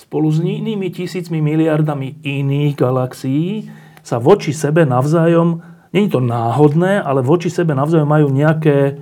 [0.00, 3.68] spolu s inými tisícmi miliardami iných galaxií
[4.10, 5.62] sa voči sebe navzájom,
[5.94, 8.98] je to náhodné, ale voči sebe navzájom majú nejaké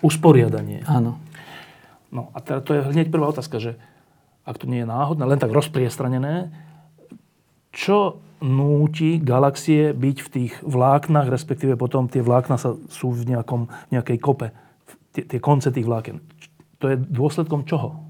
[0.00, 0.80] usporiadanie.
[0.88, 1.20] Áno.
[2.08, 3.76] No a teda to je hneď prvá otázka, že
[4.48, 6.48] ak to nie je náhodné, len tak rozpriestranené,
[7.74, 13.68] čo núti galaxie byť v tých vláknach, respektíve potom tie vlákna sa, sú v nejakom,
[13.92, 14.48] nejakej kope,
[15.12, 16.20] tie, tie konce tých vláken.
[16.80, 18.05] To je dôsledkom čoho?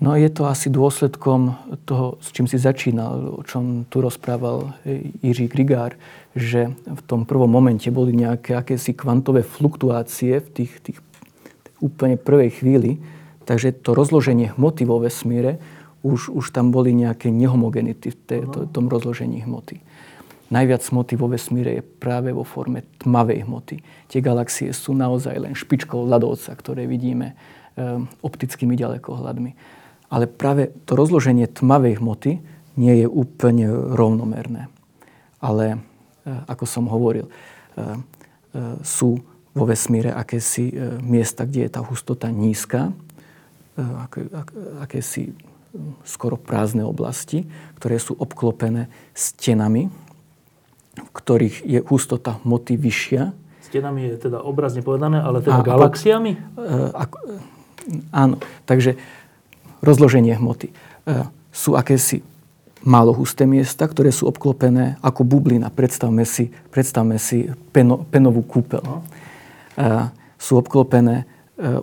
[0.00, 4.72] No je to asi dôsledkom toho, s čím si začínal, o čom tu rozprával
[5.20, 5.92] Jiří Grigár,
[6.32, 10.98] že v tom prvom momente boli nejaké akési kvantové fluktuácie v tých, tých
[11.84, 12.96] úplne prvej chvíli,
[13.44, 15.60] takže to rozloženie hmoty vo vesmíre
[16.00, 19.84] už, už tam boli nejaké nehomogenity v tej, to, tom rozložení hmoty.
[20.48, 23.76] Najviac hmoty vo vesmíre je práve vo forme tmavej hmoty.
[24.08, 27.36] Tie galaxie sú naozaj len špičkou ľadovca, ktoré vidíme
[27.76, 29.79] e, optickými ďalekohľadmi.
[30.10, 32.42] Ale práve to rozloženie tmavej hmoty
[32.74, 34.66] nie je úplne rovnomerné.
[35.38, 35.78] Ale,
[36.26, 37.36] e, ako som hovoril, e, e,
[38.82, 40.70] sú vo vesmíre akési
[41.02, 42.94] miesta, kde je tá hustota nízka,
[43.74, 44.30] aké,
[44.78, 45.34] akési
[46.06, 49.90] skoro prázdne oblasti, ktoré sú obklopené stenami,
[50.94, 53.34] v ktorých je hustota hmoty vyššia.
[53.66, 56.38] Stenami je teda obrazne povedané, ale teda a, galaxiami?
[56.58, 57.04] A, a,
[58.14, 58.98] áno, takže
[59.80, 60.70] rozloženie hmoty.
[60.70, 60.74] E,
[61.50, 62.22] sú akési
[62.80, 65.68] málo husté miesta, ktoré sú obklopené ako bublina.
[65.68, 68.80] Predstavme si, predstavme si peno, penovú kúpel.
[68.80, 69.04] No.
[69.76, 70.08] E,
[70.40, 71.24] sú obklopené e,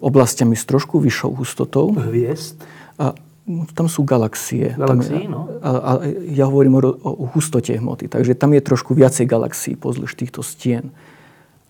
[0.02, 1.94] oblastiami s trošku vyššou hustotou.
[1.94, 2.58] Hviezd?
[2.98, 3.14] A,
[3.48, 4.76] tam sú galaxie.
[4.76, 5.48] Galaxie, no.
[5.64, 5.92] A, a
[6.28, 8.12] ja hovorím o, o hustote hmoty.
[8.12, 10.92] Takže tam je trošku viacej galaxií pozdĺž týchto stien.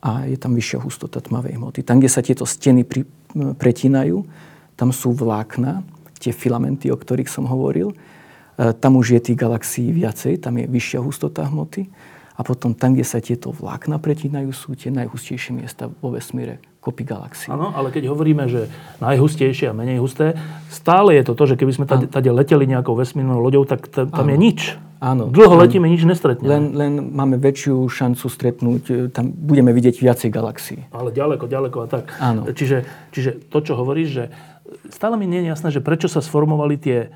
[0.02, 1.86] A je tam vyššia hustota tmavej hmoty.
[1.86, 3.06] Tam, kde sa tieto steny pri,
[3.62, 4.26] pretínajú,
[4.74, 5.86] tam sú vlákna,
[6.20, 7.94] tie filamenty, o ktorých som hovoril.
[7.94, 11.90] E, tam už je tých galaxií viacej, tam je vyššia hustota hmoty.
[12.38, 17.02] A potom tam, kde sa tieto vlákna pretínajú, sú tie najhustejšie miesta vo vesmíre, kopy
[17.02, 17.50] galaxií.
[17.50, 18.70] Áno, ale keď hovoríme, že
[19.02, 20.38] najhustejšie a menej husté,
[20.70, 24.06] stále je to to, že keby sme tady, tady leteli nejakou vesmírnou loďou, tak t-
[24.06, 24.34] tam ano.
[24.34, 24.60] je nič.
[24.98, 25.30] Áno.
[25.30, 26.50] Dlho letíme, nič nestretneme.
[26.50, 30.80] Len, len máme väčšiu šancu stretnúť, e, tam budeme vidieť viacej galaxií.
[30.90, 32.18] Ale ďaleko, ďaleko a tak.
[32.18, 32.50] Áno.
[32.50, 34.24] Čiže, čiže to, čo hovoríš, že
[34.90, 37.12] stále mi nie je jasné, že prečo sa sformovali tie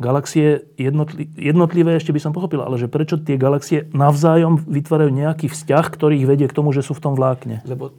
[0.00, 5.52] galaxie jednotli, jednotlivé, ešte by som pochopil, ale že prečo tie galaxie navzájom vytvárajú nejaký
[5.52, 7.60] vzťah, ktorý ich vedie k tomu, že sú v tom vlákne.
[7.68, 7.92] Lebo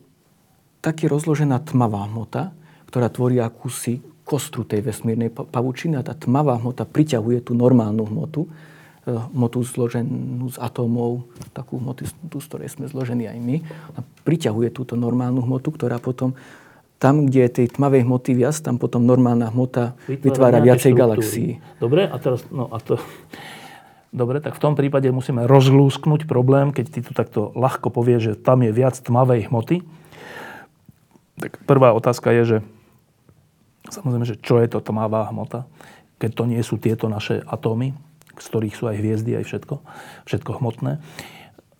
[0.81, 2.57] tak je rozložená tmavá hmota,
[2.89, 8.49] ktorá tvorí akúsi kostru tej vesmírnej pavučiny a tá tmavá hmota priťahuje tú normálnu hmotu,
[9.05, 13.55] eh, hmotu zloženú z atómov, takú hmotu, z ktorej sme zložení aj my.
[13.93, 16.33] A priťahuje túto normálnu hmotu, ktorá potom
[17.01, 21.49] tam, kde je tej tmavej hmoty viac, tam potom normálna hmota vytvára, vytvára viacej galaxií.
[21.81, 23.01] Dobre, a teraz, no a to...
[24.11, 28.33] Dobre, tak v tom prípade musíme rozlúsknuť problém, keď ty tu takto ľahko povieš, že
[28.35, 29.87] tam je viac tmavej hmoty
[31.41, 32.57] tak prvá otázka je, že
[33.89, 35.65] samozrejme, že čo je to tmavá hmota,
[36.21, 37.97] keď to nie sú tieto naše atómy,
[38.37, 39.75] z ktorých sú aj hviezdy, aj všetko,
[40.29, 41.01] všetko hmotné.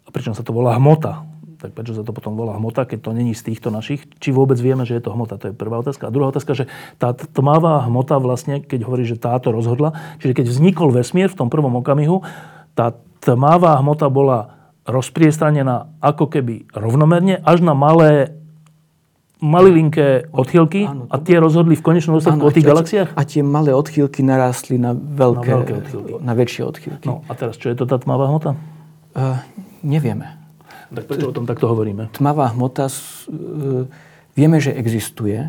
[0.10, 1.24] pričom sa to volá hmota.
[1.62, 4.10] Tak prečo sa to potom volá hmota, keď to není z týchto našich?
[4.18, 5.38] Či vôbec vieme, že je to hmota?
[5.38, 6.10] To je prvá otázka.
[6.10, 6.66] A druhá otázka, že
[6.98, 11.54] tá tmavá hmota vlastne, keď hovorí, že táto rozhodla, čiže keď vznikol vesmír v tom
[11.54, 12.26] prvom okamihu,
[12.74, 14.58] tá tmavá hmota bola
[14.90, 18.34] rozpriestranená ako keby rovnomerne až na malé
[19.42, 23.10] malilinké odchýlky áno, a tie rozhodli v konečnom dôsledku o tých galaxiách?
[23.18, 26.12] A tie malé odchýlky narástli na veľké, na, veľké odchýlky.
[26.22, 27.08] na väčšie odchýlky.
[27.10, 28.54] No a teraz, čo je to tá tmavá hmota?
[29.14, 29.42] Uh,
[29.82, 30.41] nevieme.
[30.92, 32.12] Tak prečo o tom takto hovoríme?
[32.12, 33.88] Tmavá hmota, uh,
[34.36, 35.48] vieme, že existuje,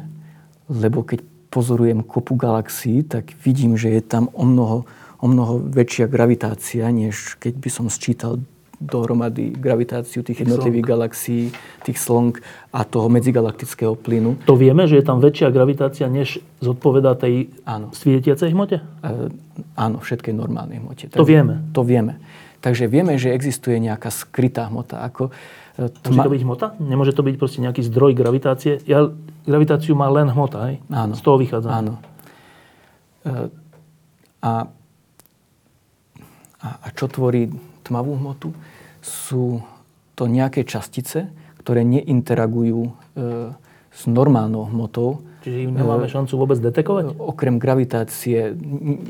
[0.71, 4.89] lebo keď pozorujem kopu galaxií, tak vidím, že je tam o mnoho,
[5.21, 8.41] o mnoho väčšia gravitácia, než keď by som sčítal
[8.83, 10.93] dohromady gravitáciu tých jednotlivých slong.
[10.93, 11.45] galaxií,
[11.87, 12.33] tých slong
[12.75, 14.43] a toho medzigalaktického plynu.
[14.43, 17.95] To vieme, že je tam väčšia gravitácia, než zodpovedá tej áno.
[17.95, 18.83] svietiacej hmote?
[18.83, 19.31] E,
[19.79, 21.15] áno, všetkej normálnej hmote.
[21.15, 21.63] To vieme?
[21.71, 22.19] To vieme.
[22.63, 25.03] Takže vieme, že existuje nejaká skrytá hmota.
[25.03, 25.35] Ako,
[25.77, 26.15] e, tma...
[26.15, 26.67] Môže to byť hmota?
[26.79, 28.79] Nemôže to byť proste nejaký zdroj gravitácie?
[28.87, 29.11] Ja,
[29.43, 30.77] gravitáciu má len hmota, hej?
[30.87, 31.19] Áno.
[31.19, 31.69] Z toho vychádza.
[31.75, 31.99] Áno.
[33.27, 33.51] E,
[34.47, 34.71] a,
[36.63, 37.51] a, a čo tvorí
[37.83, 38.55] tmavú hmotu?
[39.03, 39.61] sú
[40.15, 42.93] to nejaké častice, ktoré neinteragujú e,
[43.91, 45.27] s normálnou hmotou.
[45.43, 47.19] Čiže im nemáme e, šancu vôbec detekovať?
[47.19, 48.55] Okrem gravitácie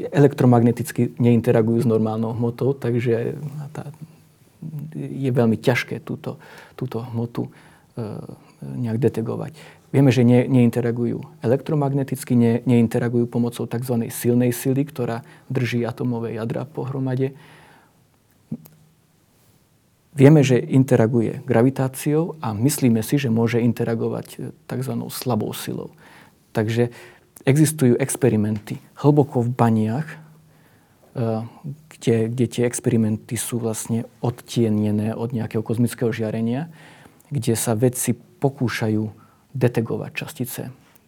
[0.09, 3.37] elektromagneticky neinteragujú s normálnou hmotou, takže
[3.77, 3.93] tá,
[4.97, 6.41] je veľmi ťažké túto,
[6.73, 7.51] túto hmotu e,
[8.65, 9.53] nejak detegovať.
[9.93, 14.09] Vieme, že ne, neinteragujú elektromagneticky, ne, neinteragujú pomocou tzv.
[14.09, 15.21] silnej sily, ktorá
[15.53, 17.37] drží atomové jadra pohromade.
[20.17, 24.93] Vieme, že interaguje gravitáciou a myslíme si, že môže interagovať tzv.
[25.13, 25.93] slabou silou.
[26.53, 26.93] Takže
[27.43, 30.17] existujú experimenty hlboko v baniach, e,
[31.99, 36.71] kde, kde tie experimenty sú vlastne odtienené od nejakého kozmického žiarenia,
[37.33, 39.11] kde sa vedci pokúšajú
[39.53, 40.63] detegovať častice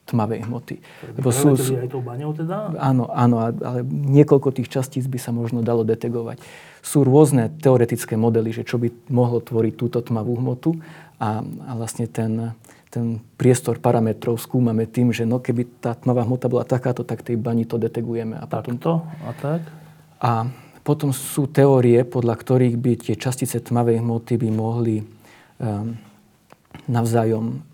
[0.05, 0.77] tmavej hmoty.
[1.17, 2.77] Lebo sú, aj tou baňou teda?
[2.77, 6.45] Áno, áno, ale niekoľko tých častíc by sa možno dalo detegovať.
[6.85, 10.77] Sú rôzne teoretické modely, že čo by mohlo tvoriť túto tmavú hmotu
[11.17, 12.53] a, a vlastne ten,
[12.95, 17.35] ten priestor parametrov skúmame tým, že no keby tá tmavá hmota bola takáto, tak tej
[17.35, 18.39] bani to detegujeme.
[18.39, 18.79] A potom...
[18.79, 19.67] to a tak?
[20.23, 20.47] A
[20.87, 25.99] potom sú teórie, podľa ktorých by tie častice tmavej hmoty by mohli um,
[26.87, 27.67] navzájom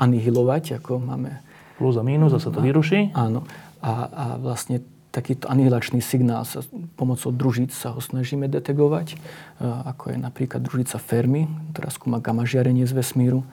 [0.00, 1.44] anihilovať, ako máme
[1.76, 3.12] plus a mínus a sa to vyruší.
[3.12, 3.44] Áno.
[3.84, 4.80] A, a vlastne
[5.14, 6.66] takýto anihilačný signál sa
[6.98, 9.16] pomocou družíc sa ho snažíme detegovať, e,
[9.62, 13.46] ako je napríklad družica Fermi, ktorá skúma gamma žiarenie z vesmíru.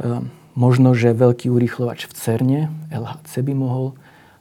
[0.00, 0.24] E,
[0.56, 2.60] možno, že veľký urýchlovač v CERNE,
[2.90, 3.84] LHC by mohol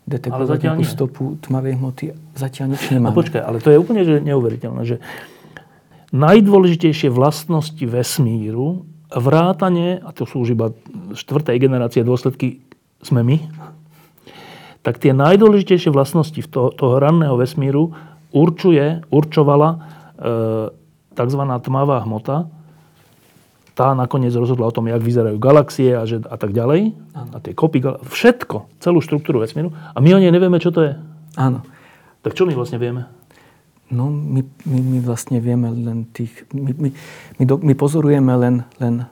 [0.10, 0.90] detekovať nejakú nie.
[0.90, 2.06] stopu tmavej hmoty.
[2.34, 3.14] Zatiaľ nič nemáme.
[3.14, 4.98] No počkaj, ale to je úplne že neuveriteľné, že
[6.10, 10.74] najdôležitejšie vlastnosti vesmíru, vrátane, a to sú už iba
[11.14, 12.62] štvrtej generácie dôsledky
[13.02, 13.38] sme my,
[14.82, 17.94] tak tie najdôležitejšie vlastnosti to, toho ranného vesmíru
[18.32, 19.78] určuje, určovala e,
[21.14, 21.42] tzv.
[21.62, 22.48] tmavá hmota.
[23.80, 27.00] Tá nakoniec rozhodla o tom, jak vyzerajú galaxie a, že, a tak ďalej.
[27.16, 27.32] Áno.
[27.32, 29.72] A tie kopy, všetko, celú štruktúru vesmíru.
[29.72, 31.00] A my o nej nevieme, čo to je.
[31.40, 31.64] Áno.
[32.20, 33.08] Tak čo my vlastne vieme?
[33.88, 36.44] No, my, my, my vlastne vieme len tých...
[36.52, 36.90] My, my,
[37.40, 39.08] my, do, my pozorujeme len, len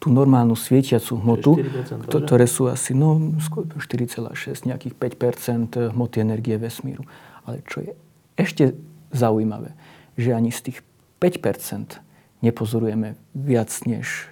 [0.00, 1.60] tú normálnu svietiacu hmotu,
[2.08, 4.32] ktoré sú asi no, 4,6,
[4.64, 7.04] nejakých 5% hmoty energie vesmíru.
[7.44, 7.92] Ale čo je
[8.40, 8.72] ešte
[9.12, 9.76] zaujímavé,
[10.16, 10.78] že ani z tých
[11.20, 12.05] 5
[12.40, 14.28] nepozorujeme viac, než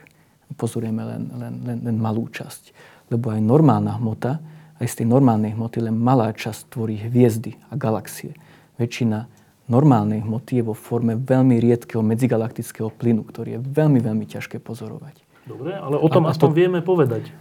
[0.55, 2.73] pozorujeme len, len, len, len malú časť.
[3.13, 4.41] Lebo aj normálna hmota,
[4.81, 8.35] aj z tej normálnej hmoty len malá časť tvorí hviezdy a galaxie.
[8.77, 9.31] Väčšina
[9.71, 15.25] normálnej hmoty je vo forme veľmi riedkeho medzigalaktického plynu, ktorý je veľmi, veľmi ťažké pozorovať.
[15.45, 16.57] Dobre, ale o tom a, aspoň to...
[16.57, 17.33] vieme povedať.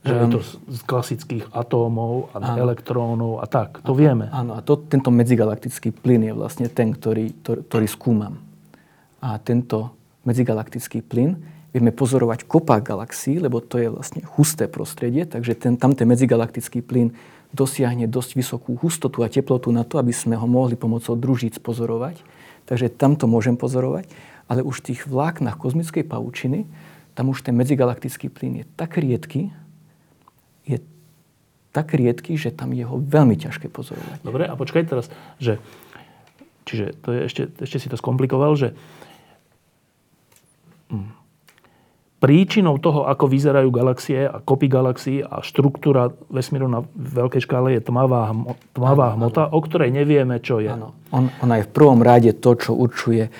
[0.00, 0.40] Že um, je to
[0.72, 2.56] z klasických atómov a áno.
[2.56, 3.84] elektrónov a tak.
[3.84, 4.32] To a, vieme.
[4.32, 8.40] Áno, a to, tento medzigalaktický plyn je vlastne ten, ktorý, ktorý, ktorý skúmam.
[9.20, 15.54] A tento medzigalaktický plyn vieme pozorovať kopách galaxií, lebo to je vlastne husté prostredie, takže
[15.54, 17.14] ten, tam ten medzigalaktický plyn
[17.50, 22.22] dosiahne dosť vysokú hustotu a teplotu na to, aby sme ho mohli pomocou družíc pozorovať.
[22.66, 24.06] Takže tam to môžem pozorovať.
[24.46, 26.66] Ale už v tých vláknach kozmickej pavučiny
[27.14, 29.50] tam už ten medzigalaktický plyn je tak riedky,
[30.62, 30.78] je
[31.74, 34.22] tak riedky, že tam je ho veľmi ťažké pozorovať.
[34.22, 35.10] Dobre, a počkaj teraz,
[35.42, 35.58] že
[36.66, 38.78] čiže to je ešte, ešte si to skomplikoval, že
[42.20, 47.80] príčinou toho, ako vyzerajú galaxie a kopy galaxií a štruktúra vesmíru na veľkej škále je
[47.80, 48.28] tmavá,
[48.76, 49.56] tmavá hmota, ano.
[49.56, 50.68] o ktorej nevieme, čo je.
[50.68, 50.92] Áno.
[51.10, 53.32] On, ona je v prvom rade to, čo určuje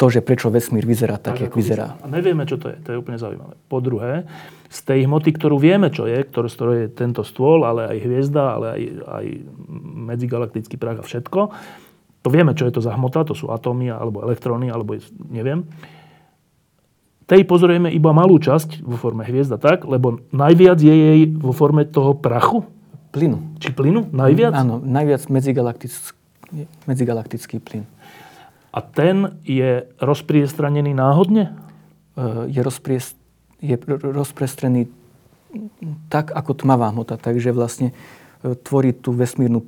[0.00, 2.00] to, že prečo vesmír vyzerá tak, tak ako vyzerá.
[2.00, 2.80] A nevieme, čo to je.
[2.82, 3.54] To je úplne zaujímavé.
[3.68, 4.24] Po druhé,
[4.72, 7.98] z tej hmoty, ktorú vieme, čo je, ktoré, z ktorej je tento stôl, ale aj
[8.00, 9.26] hviezda, ale aj, aj
[10.08, 11.40] medzigalaktický prach a všetko,
[12.22, 14.96] to vieme, čo je to za hmota, to sú atómy, alebo elektróny, alebo
[15.28, 15.68] neviem.
[17.32, 21.88] Tej pozorujeme iba malú časť vo forme hviezda tak, lebo najviac je jej vo forme
[21.88, 22.60] toho prachu.
[23.08, 23.56] Plynu.
[23.56, 24.12] Či plynu?
[24.12, 24.52] Najviac?
[24.52, 26.12] Áno, najviac medzigalaktický,
[26.84, 27.88] medzigalaktický plyn.
[28.68, 31.56] A ten je rozpriestranený náhodne?
[32.20, 33.16] E, je, rozpriest,
[33.64, 34.92] je rozprestrený
[36.12, 37.16] tak, ako tmavá hmota.
[37.16, 37.96] Takže vlastne
[38.44, 39.64] e, tvorí tú vesmírnu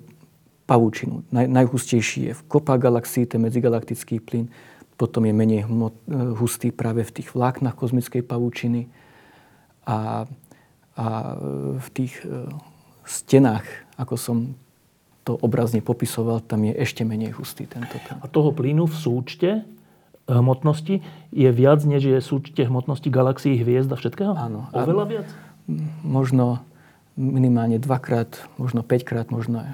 [0.68, 1.24] pavúčinu.
[1.32, 4.52] Naj, najhustejší je v kopách galaxií, ten medzigalaktický plyn.
[4.94, 5.66] Potom je menej e,
[6.38, 8.86] hustý práve v tých vláknach kozmickej pavúčiny.
[9.84, 10.24] A,
[10.96, 11.06] a
[11.76, 12.24] v tých
[13.04, 13.68] stenách,
[14.00, 14.38] ako som
[15.24, 18.20] to obrazne popisoval, tam je ešte menej hustý tento plyn.
[18.20, 19.50] A toho plynu v súčte
[20.24, 24.32] hmotnosti je viac, než je súčte hmotnosti galaxií, hviezd a všetkého?
[24.32, 24.72] Áno.
[24.72, 25.28] Oveľa viac?
[26.00, 26.64] Možno
[27.16, 29.64] minimálne dvakrát, možno päťkrát, možno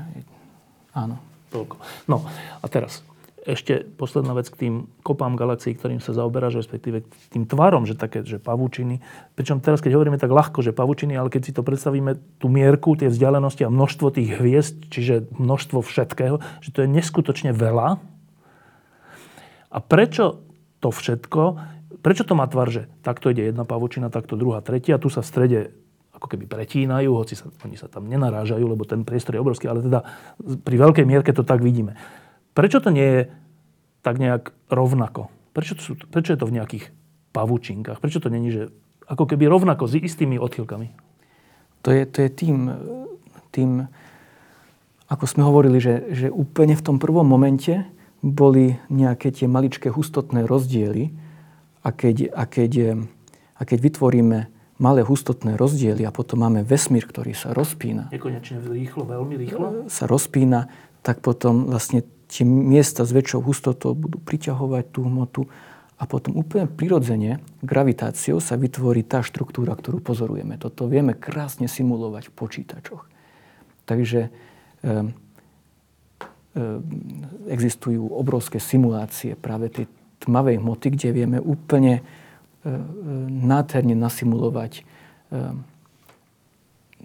[0.94, 1.18] áno.
[1.50, 1.78] Toľko.
[2.06, 2.22] No
[2.62, 3.02] a teraz,
[3.40, 7.96] ešte posledná vec k tým kopám galaxií, ktorým sa zaoberáš, respektíve k tým tvarom, že
[7.96, 9.00] také, že pavúčiny.
[9.32, 13.00] Pričom teraz, keď hovoríme tak ľahko, že pavúčiny, ale keď si to predstavíme, tú mierku,
[13.00, 17.96] tie vzdialenosti a množstvo tých hviezd, čiže množstvo všetkého, že to je neskutočne veľa.
[19.70, 20.44] A prečo
[20.84, 21.42] to všetko,
[22.04, 25.30] prečo to má tvar, že takto ide jedna pavúčina, takto druhá, tretia, tu sa v
[25.32, 25.60] strede
[26.20, 29.80] ako keby pretínajú, hoci sa, oni sa tam nenarážajú, lebo ten priestor je obrovský, ale
[29.80, 30.04] teda
[30.60, 31.96] pri veľkej mierke to tak vidíme.
[32.54, 33.20] Prečo to nie je
[34.00, 35.28] tak nejak rovnako?
[35.52, 36.84] Prečo, to sú, prečo je to v nejakých
[37.30, 37.98] pavučinkách?
[38.02, 38.70] Prečo to není, že
[39.10, 40.94] ako keby rovnako s istými odchylkami?
[41.82, 42.56] To je, to je tým,
[43.50, 43.90] tým,
[45.10, 47.82] ako sme hovorili, že, že úplne v tom prvom momente
[48.20, 51.10] boli nejaké tie maličké hustotné rozdiely
[51.82, 52.72] a keď, a keď,
[53.56, 54.38] a keď vytvoríme
[54.80, 58.08] malé hustotné rozdiely a potom máme vesmír, ktorý sa rozpína.
[58.12, 59.64] Nekonečne rýchlo, veľmi rýchlo?
[59.92, 60.68] Sa rozpína,
[61.00, 65.42] tak potom vlastne tie miesta s väčšou hustotou budú priťahovať tú hmotu
[66.00, 70.56] a potom úplne prirodzene gravitáciou sa vytvorí tá štruktúra, ktorú pozorujeme.
[70.56, 73.02] Toto vieme krásne simulovať v počítačoch.
[73.84, 74.96] Takže e, e,
[77.52, 79.86] existujú obrovské simulácie práve tej
[80.24, 82.02] tmavej hmoty, kde vieme úplne e,
[83.28, 84.86] nádherne nasimulovať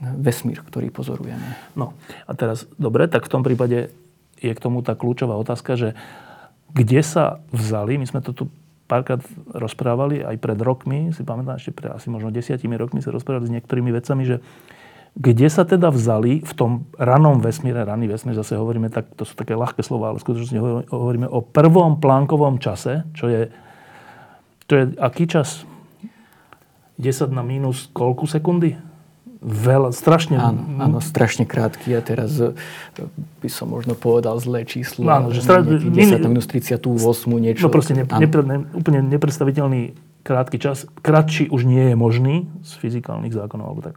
[0.01, 1.45] vesmír, ktorý pozorujeme.
[1.77, 1.93] No
[2.25, 3.93] a teraz, dobre, tak v tom prípade
[4.39, 5.89] je k tomu tá kľúčová otázka, že
[6.75, 8.43] kde sa vzali, my sme to tu
[8.85, 13.49] párkrát rozprávali aj pred rokmi, si pamätám ešte pred asi možno desiatimi rokmi sa rozprávali
[13.49, 14.37] s niektorými vecami, že
[15.15, 19.31] kde sa teda vzali v tom ranom vesmíre, raný vesmír, zase hovoríme, tak, to sú
[19.39, 20.59] také ľahké slova, ale skutočne
[20.91, 23.47] hovoríme o prvom plánkovom čase, čo je,
[24.67, 25.63] to je aký čas?
[26.99, 28.75] 10 na minus koľku sekundy?
[29.45, 30.41] Veľa, strašne...
[30.41, 31.93] Áno, áno, strašne krátky.
[31.93, 32.57] A teraz e,
[33.45, 35.05] by som možno povedal zlé číslo.
[35.05, 35.61] Áno, že stra...
[35.61, 35.85] 10
[36.25, 36.81] na minus 38,
[37.37, 37.61] niečo.
[37.61, 39.93] No proste ne, nepre, ne, úplne nepredstaviteľný
[40.25, 40.89] krátky čas.
[41.05, 43.95] Kratší už nie je možný z fyzikálnych zákonov alebo tak.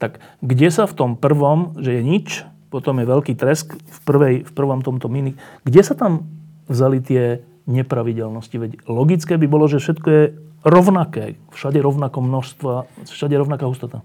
[0.00, 4.34] Tak kde sa v tom prvom, že je nič, potom je veľký tresk v, prvej,
[4.48, 6.26] v prvom tomto mini, kde sa tam
[6.66, 8.56] vzali tie nepravidelnosti?
[8.56, 10.22] Veď logické by bolo, že všetko je
[10.64, 12.74] rovnaké, všade rovnako množstva,
[13.04, 14.00] všade rovnaká hustota.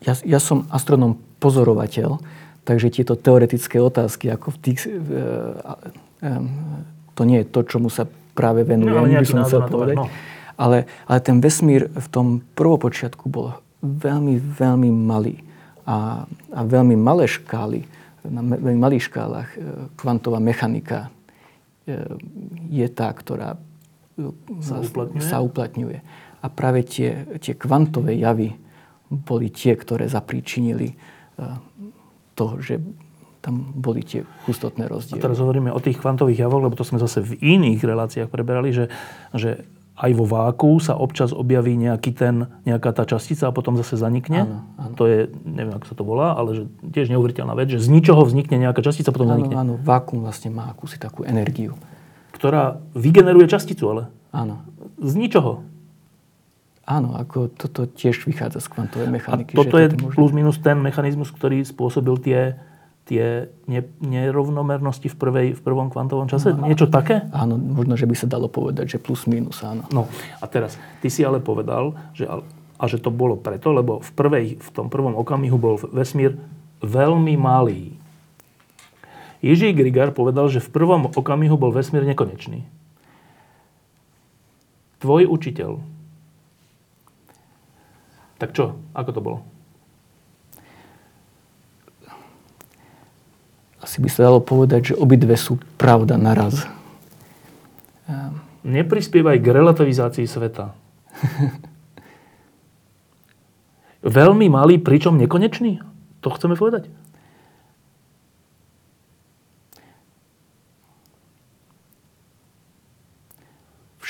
[0.00, 2.22] Ja, ja som astronom pozorovateľ,
[2.64, 4.78] takže tieto teoretické otázky, ako v tých...
[4.86, 4.90] E,
[6.24, 6.30] e,
[7.18, 10.00] to nie je to, čomu sa práve venujem, no, by som chcel povedať.
[10.00, 10.08] No.
[10.56, 15.40] Ale, ale ten vesmír v tom prvopočiatku bol veľmi, veľmi malý.
[15.84, 17.84] A, a veľmi malé škály,
[18.24, 19.58] na veľmi malých škálach e,
[19.96, 22.04] kvantová mechanika e,
[22.68, 23.56] je tá, ktorá
[24.60, 25.22] sa uplatňuje.
[25.24, 25.98] Sa uplatňuje.
[26.40, 28.56] A práve tie, tie kvantové javy
[29.10, 30.96] boli tie, ktoré zapríčinili e,
[32.38, 32.80] to, že
[33.40, 35.20] tam boli tie hustotné rozdiely.
[35.20, 38.70] A teraz hovoríme o tých kvantových javoch, lebo to sme zase v iných reláciách preberali,
[38.70, 38.92] že,
[39.32, 39.64] že
[40.00, 44.48] aj vo váku sa občas objaví nejaký ten, nejaká tá častica a potom zase zanikne.
[44.48, 44.94] Áno, áno.
[44.96, 48.24] To je, neviem, ako sa to volá, ale že tiež neuveriteľná vec, že z ničoho
[48.24, 49.56] vznikne nejaká častica a potom áno, zanikne.
[49.56, 51.76] Áno, vákum vlastne má akúsi takú energiu
[52.40, 54.64] ktorá vygeneruje časticu, ale Áno.
[54.96, 55.60] z ničoho.
[56.88, 59.52] Áno, ako toto tiež vychádza z kvantovej mechaniky.
[59.52, 62.56] A toto je plus minus ten mechanizmus, ktorý spôsobil tie,
[63.04, 66.56] tie ne, nerovnomernosti v, prvej, v prvom kvantovom čase?
[66.56, 67.28] No, Niečo také?
[67.30, 69.84] Áno, možno, že by sa dalo povedať, že plus minus, áno.
[69.92, 70.08] No
[70.40, 72.24] a teraz, ty si ale povedal, že,
[72.80, 76.40] a že to bolo preto, lebo v, prvej, v tom prvom okamihu bol vesmír
[76.80, 77.99] veľmi malý.
[79.40, 82.68] Ježí Grigar povedal, že v prvom okamihu bol vesmír nekonečný.
[85.00, 85.80] Tvoj učiteľ.
[88.36, 88.76] Tak čo?
[88.92, 89.38] Ako to bolo?
[93.80, 96.68] Asi by sa dalo povedať, že obidve sú pravda naraz.
[98.60, 100.76] Neprispievaj k relativizácii sveta.
[104.04, 105.80] Veľmi malý, pričom nekonečný?
[106.20, 106.92] To chceme povedať?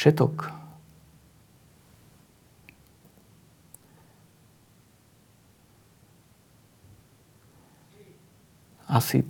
[0.01, 0.49] Všetok
[8.89, 9.21] asi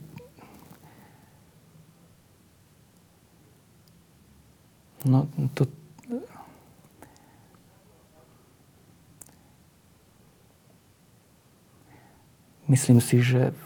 [5.01, 5.65] No, to...
[12.69, 13.57] Myslím si, že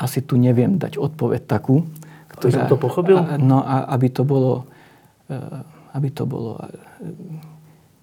[0.00, 1.84] asi tu neviem dať odpoveď takú,
[2.32, 2.66] ktorá...
[2.66, 3.20] som to pochopil?
[3.36, 4.64] No, a aby to bolo...
[5.30, 5.36] E,
[5.94, 6.58] aby to bolo...
[6.60, 7.54] E,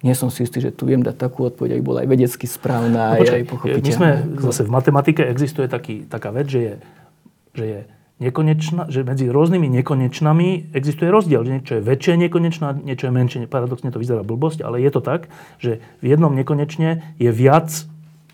[0.02, 3.14] nie som si istý, že tu viem dať takú odpoveď, aby bola aj vedecky správna,
[3.14, 3.86] no, počkaj, aj pochopiteľná.
[3.86, 4.10] My sme
[4.42, 6.74] zase v matematike existuje taký, taká vec, že je,
[7.54, 7.80] že je
[8.18, 11.46] nekonečná, že medzi rôznymi nekonečnami existuje rozdiel.
[11.46, 13.46] Že niečo je väčšie nekonečná, niečo je menšie.
[13.46, 15.30] Paradoxne to vyzerá blbosť, ale je to tak,
[15.62, 17.70] že v jednom nekonečne je viac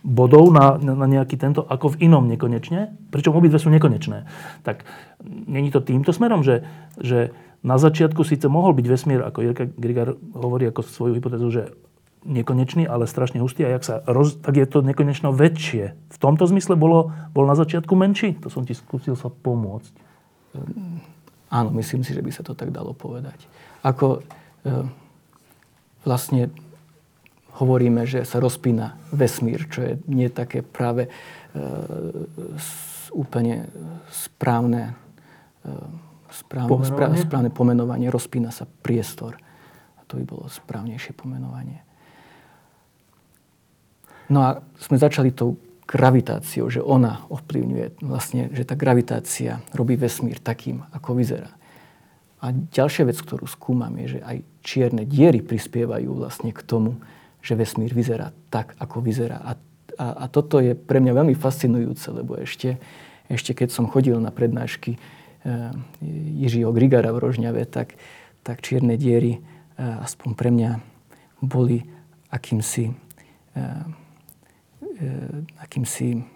[0.04, 4.24] bodov na, na nejaký tento, ako v inom nekonečne, pričom obidve sú nekonečné.
[4.62, 4.88] Tak
[5.26, 6.64] není to týmto smerom, že,
[6.96, 11.62] že na začiatku síce mohol byť vesmír, ako Jirka Grigar hovorí ako svoju hypotézu, že
[12.26, 15.94] nekonečný, ale strašne hustý a jak sa roz, tak je to nekonečno väčšie.
[15.94, 18.38] V tomto zmysle bolo, bol na začiatku menší?
[18.42, 19.92] To som ti skúsil sa pomôcť.
[21.48, 23.38] Áno, myslím si, že by sa to tak dalo povedať.
[23.80, 24.84] Ako e,
[26.04, 26.52] vlastne
[27.56, 31.10] hovoríme, že sa rozpína vesmír, čo je nie také práve e,
[33.16, 33.72] úplne
[34.12, 35.72] správne, e,
[36.30, 37.20] správne, pomenovanie?
[37.20, 38.06] správne pomenovanie.
[38.08, 39.40] Rozpína sa priestor.
[39.96, 41.84] A to by bolo správnejšie pomenovanie.
[44.28, 45.56] No a sme začali tou
[45.88, 51.48] gravitáciou, že ona ovplyvňuje vlastne, že tá gravitácia robí vesmír takým, ako vyzerá.
[52.44, 57.00] A ďalšia vec, ktorú skúmam, je, že aj čierne diery prispievajú vlastne k tomu,
[57.40, 59.40] že vesmír vyzerá tak, ako vyzerá.
[59.40, 59.52] A,
[59.96, 62.76] a, a toto je pre mňa veľmi fascinujúce, lebo ešte,
[63.32, 65.00] ešte keď som chodil na prednášky
[66.34, 67.94] Jiřího Grigara v Rožňave, tak,
[68.42, 69.40] tak čierne diery, e,
[69.80, 70.70] aspoň pre mňa,
[71.42, 71.84] boli
[72.30, 72.92] akýmsi e,
[74.98, 76.26] Eh, akýmsi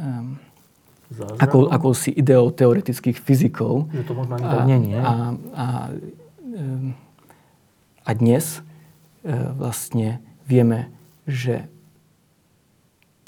[0.00, 0.40] um,
[1.36, 3.92] ako, akousi ideou teoretických fyzikov.
[3.92, 4.96] Je to možno ani tak nie, nie?
[4.96, 5.66] A, a,
[6.56, 6.96] ehm,
[8.00, 8.64] a dnes
[9.24, 10.88] eh, vlastne vieme,
[11.28, 11.68] že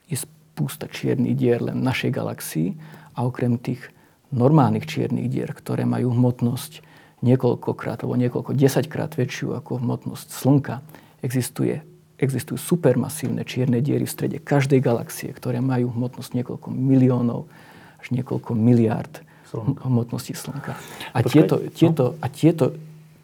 [0.08, 2.80] je spústa čiernych dier len v našej galaxii
[3.12, 3.84] a okrem tých
[4.32, 6.80] normálnych čiernych dier, ktoré majú hmotnosť
[7.22, 10.82] niekoľkokrát alebo niekoľko desaťkrát väčšiu ako hmotnosť Slnka,
[11.22, 11.86] existuje
[12.22, 17.50] existujú supermasívne čierne diery v strede každej galaxie, ktoré majú hmotnosť niekoľko miliónov
[17.98, 19.82] až niekoľko miliárd Slnka.
[19.82, 20.78] hmotnosti Slnka.
[21.10, 21.70] A, Počkaj, tieto, no.
[21.74, 22.64] tieto, a tieto,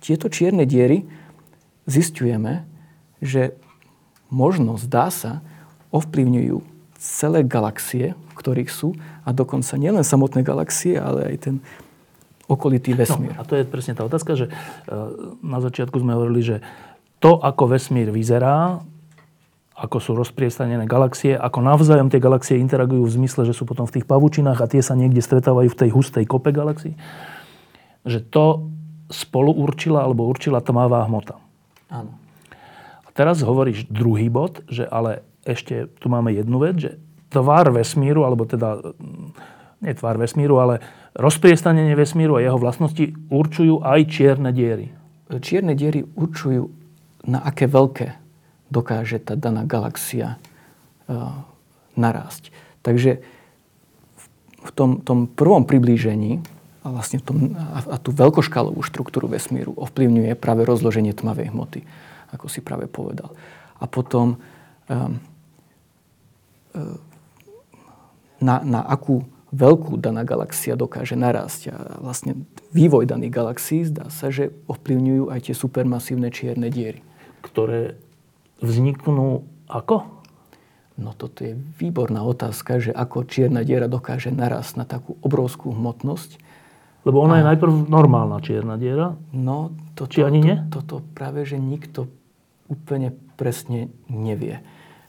[0.03, 1.07] tieto čierne diery
[1.87, 2.67] zistujeme,
[3.23, 3.55] že
[4.35, 5.47] možno, zdá sa,
[5.95, 6.59] ovplyvňujú
[6.99, 8.95] celé galaxie, ktorých sú,
[9.27, 11.57] a dokonca nielen samotné galaxie, ale aj ten
[12.49, 13.35] okolitý no, vesmír.
[13.35, 14.55] No, a to je presne tá otázka, že eh,
[15.43, 16.57] na začiatku sme hovorili, že
[17.19, 18.81] to, ako vesmír vyzerá,
[19.79, 24.01] ako sú rozpriestanené galaxie, ako navzájom tie galaxie interagujú v zmysle, že sú potom v
[24.01, 26.99] tých pavučinách a tie sa niekde stretávajú v tej hustej kope galaxií,
[28.03, 28.67] že to
[29.07, 31.39] spolu určila alebo určila tmavá hmota.
[31.95, 32.19] Áno.
[33.07, 36.91] A teraz hovoríš druhý bod, že ale ešte tu máme jednu vec, že
[37.29, 38.81] tvár vesmíru, alebo teda
[39.79, 40.83] nie tvár vesmíru, ale
[41.15, 44.91] rozpriestanenie vesmíru a jeho vlastnosti určujú aj čierne diery.
[45.29, 46.73] Čierne diery určujú
[47.29, 48.17] na aké veľké
[48.69, 50.41] dokáže tá daná galaxia
[51.09, 51.45] uh,
[51.97, 52.53] narásť.
[52.85, 53.21] Takže
[54.59, 56.41] v tom, tom prvom priblížení
[56.85, 61.81] a, vlastne v tom, a, a tú veľkoškálovú štruktúru vesmíru ovplyvňuje práve rozloženie tmavej hmoty,
[62.33, 63.33] ako si práve povedal.
[63.79, 64.37] A potom
[64.89, 65.21] um,
[66.75, 67.08] um,
[68.39, 71.73] na, na akú veľkú daná galaxia dokáže narásť.
[71.73, 77.01] A vlastne vývoj daných galaxií zdá sa, že ovplyvňujú aj tie supermasívne čierne diery
[77.43, 77.97] ktoré
[78.61, 80.21] vzniknú ako?
[80.99, 86.43] No toto je výborná otázka, že ako čierna diera dokáže narast na takú obrovskú hmotnosť.
[87.07, 87.41] Lebo ona a...
[87.41, 89.15] je najprv normálna čierna diera.
[89.31, 90.57] No, toto, Či ani nie?
[90.75, 92.11] To, toto práve, že nikto
[92.67, 94.61] úplne presne nevie,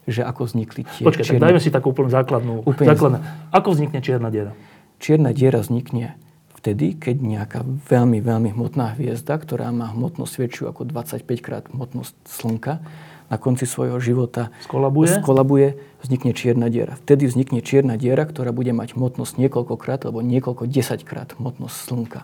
[0.09, 1.39] že ako vznikli tie Počkaj, čierne...
[1.39, 2.65] tak dajme si takú úplne základnú.
[2.65, 3.19] Úplne základná.
[3.53, 4.53] Ako vznikne čierna diera?
[4.99, 6.19] čierna diera vznikne
[6.59, 12.13] vtedy, keď nejaká veľmi, veľmi hmotná hviezda, ktorá má hmotnosť väčšiu ako 25 krát hmotnosť
[12.27, 12.83] Slnka,
[13.29, 15.23] na konci svojho života skolabuje?
[15.23, 15.67] skolabuje,
[16.03, 16.99] vznikne čierna diera.
[16.99, 22.21] Vtedy vznikne čierna diera, ktorá bude mať hmotnosť niekoľkokrát alebo niekoľko desaťkrát hmotnosť Slnka.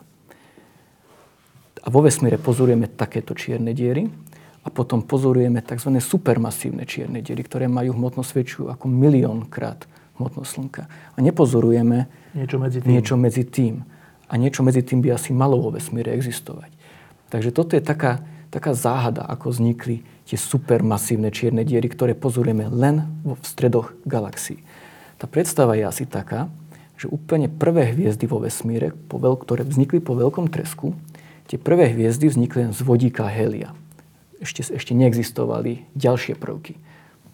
[1.85, 4.09] A vo vesmíre pozorujeme takéto čierne diery
[4.65, 6.01] a potom pozorujeme tzv.
[6.01, 9.85] supermasívne čierne diery, ktoré majú hmotnosť väčšiu ako miliónkrát
[10.17, 10.83] hmotnosť Slnka.
[10.89, 12.89] A nepozorujeme niečo medzi tým.
[12.89, 13.75] Niečo medzi tým.
[14.25, 16.73] A niečo medzi tým by asi malo vo vesmíre existovať.
[17.29, 23.05] Takže toto je taká, taká záhada, ako vznikli tie supermasívne čierne diery, ktoré pozorujeme len
[23.21, 24.65] v stredoch galaxií.
[25.21, 26.49] Tá predstava je asi taká,
[26.97, 30.97] že úplne prvé hviezdy vo vesmíre, ktoré vznikli po veľkom tresku,
[31.45, 33.75] tie prvé hviezdy vznikli len z vodíka helia.
[34.45, 36.77] Ešte, ešte neexistovali ďalšie prvky.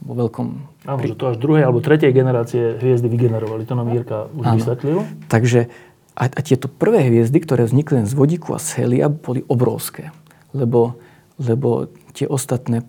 [0.01, 0.47] Vo veľkom...
[0.87, 3.67] Áno, že to až druhej alebo tretej generácie hviezdy vygenerovali.
[3.67, 4.57] To nám Jirka už Áno.
[4.57, 4.97] vysvetlil.
[5.27, 5.67] Takže
[6.15, 10.15] a, a tieto prvé hviezdy, ktoré vznikli len z vodíku a z helia, boli obrovské.
[10.55, 10.95] Lebo,
[11.37, 12.87] lebo tie ostatné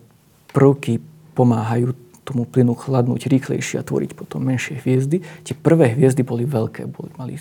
[0.55, 1.03] prvky
[1.37, 1.93] pomáhajú
[2.23, 5.21] tomu plynu chladnúť rýchlejšie a tvoriť potom menšie hviezdy.
[5.43, 7.35] Tie prvé hviezdy boli veľké, boli, mali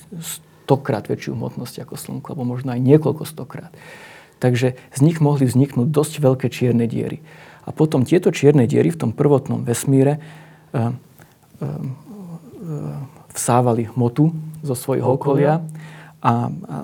[0.66, 3.70] stokrát väčšiu hmotnosť ako Slnko, alebo možno aj niekoľko stokrát.
[4.42, 7.22] Takže z nich mohli vzniknúť dosť veľké čierne diery.
[7.62, 10.90] A potom tieto čierne diery v tom prvotnom vesmíre uh,
[11.62, 12.98] uh, uh,
[13.30, 14.34] vsávali hmotu
[14.66, 15.62] zo svojho okolia a,
[16.26, 16.34] a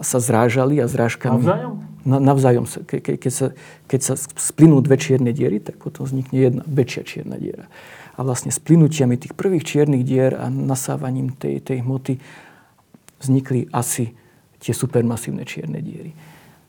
[0.07, 1.43] sa zrážali a zrážkami...
[1.43, 1.89] Navzájom?
[2.09, 3.47] na, navzájom sa, ke, ke, keď, sa,
[3.85, 7.69] keď sa splynú dve čierne diery, tak potom vznikne jedna väčšia čierna diera.
[8.19, 12.19] A vlastne splynutiami tých prvých čiernych dier a nasávaním tej, tej hmoty
[13.21, 14.17] vznikli asi
[14.59, 16.17] tie supermasívne čierne diery.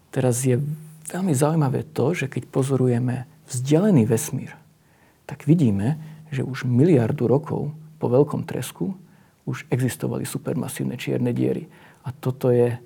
[0.09, 0.61] Teraz je
[1.09, 4.53] veľmi zaujímavé to, že keď pozorujeme vzdialený vesmír,
[5.25, 5.97] tak vidíme,
[6.29, 8.93] že už miliardu rokov po veľkom tresku
[9.49, 11.65] už existovali supermasívne čierne diery.
[12.05, 12.77] A toto je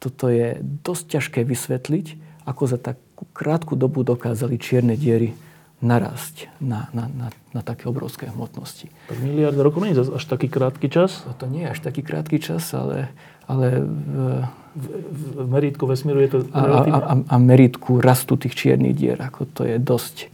[0.00, 2.06] toto je dosť ťažké vysvetliť,
[2.48, 5.36] ako za takú krátku dobu dokázali čierne diery
[5.84, 8.88] narásť na, na, na, na také obrovské hmotnosti.
[9.12, 11.24] Tak miliard rokov nie je až taký krátky čas?
[11.28, 13.12] No to nie je až taký krátky čas, ale,
[13.50, 14.16] ale v,
[14.78, 14.86] v,
[15.42, 19.50] v meritku vesmíru je to a, a, a, a meritku rastu tých čiernych dier, ako
[19.50, 20.30] to je dosť,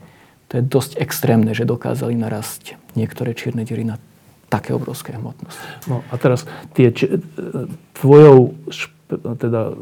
[0.52, 3.96] to je dosť extrémne, že dokázali narásť niektoré čierne diery na
[4.52, 5.64] také obrovské hmotnosti.
[5.88, 6.44] No a teraz
[6.76, 7.18] tie, či,
[7.96, 8.54] tvojou
[9.40, 9.72] teda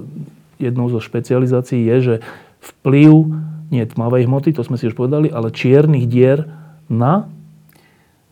[0.62, 2.14] jednou zo špecializácií je, že
[2.62, 3.10] vplyv
[3.74, 6.46] nie tmavej hmoty, to sme si už povedali, ale čiernych dier
[6.86, 7.26] na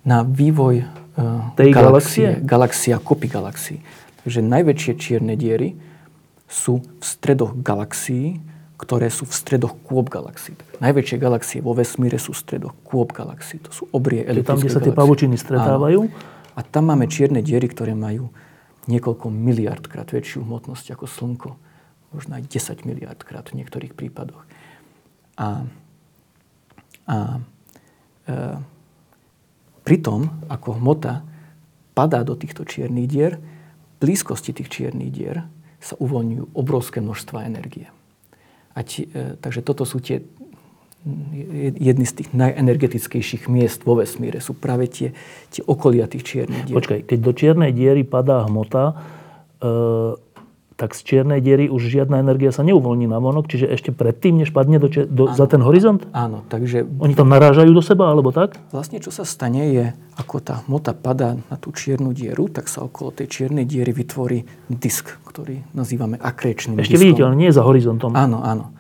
[0.03, 2.43] na vývoj uh, tej galaxie?
[2.43, 3.79] Galaxia, kopy galaxií.
[4.23, 5.75] Takže najväčšie čierne diery
[6.47, 8.39] sú v stredoch galaxií,
[8.79, 10.59] ktoré sú v stredoch kôp galaxií.
[10.83, 13.63] Najväčšie galaxie vo vesmíre sú v stredoch kôp galaxií.
[13.63, 16.11] To sú obrie eliptické Tam, kde sa tie pavučiny stretávajú?
[16.11, 16.15] Áno.
[16.53, 18.35] A tam máme čierne diery, ktoré majú
[18.91, 21.51] niekoľko miliard krát väčšiu hmotnosť ako Slnko.
[22.13, 24.43] Možno aj 10 miliard krát v niektorých prípadoch.
[25.39, 25.65] A,
[27.09, 27.17] a
[28.27, 28.37] e,
[29.87, 31.25] pritom, ako hmota
[31.97, 33.39] padá do týchto čiernych dier,
[34.03, 35.47] blízkosti tých čiernych dier
[35.79, 37.87] sa uvoľňujú obrovské množstva energie.
[38.75, 40.27] A ti, e, takže toto sú tie
[41.83, 45.11] jedny z tých najenergetickejších miest vo vesmíre sú práve tie,
[45.51, 46.79] tie okolia tých čiernych dier.
[46.79, 48.95] Počkaj, keď do čiernej diery padá hmota, e,
[50.77, 54.51] tak z čiernej diery už žiadna energia sa neuvoľní na vonok, čiže ešte predtým, než
[54.51, 56.09] padne do, do, za ten horizont?
[56.17, 56.89] Áno, takže...
[56.99, 58.57] Oni tam narážajú do seba, alebo tak?
[58.73, 59.85] Vlastne, čo sa stane je,
[60.17, 64.45] ako tá hmota padá na tú čiernu dieru, tak sa okolo tej čiernej diery vytvorí
[64.73, 67.05] disk, ktorý nazývame akrečným Ešte diskom.
[67.05, 68.11] vidíte, ale nie je za horizontom.
[68.17, 68.73] Áno, áno.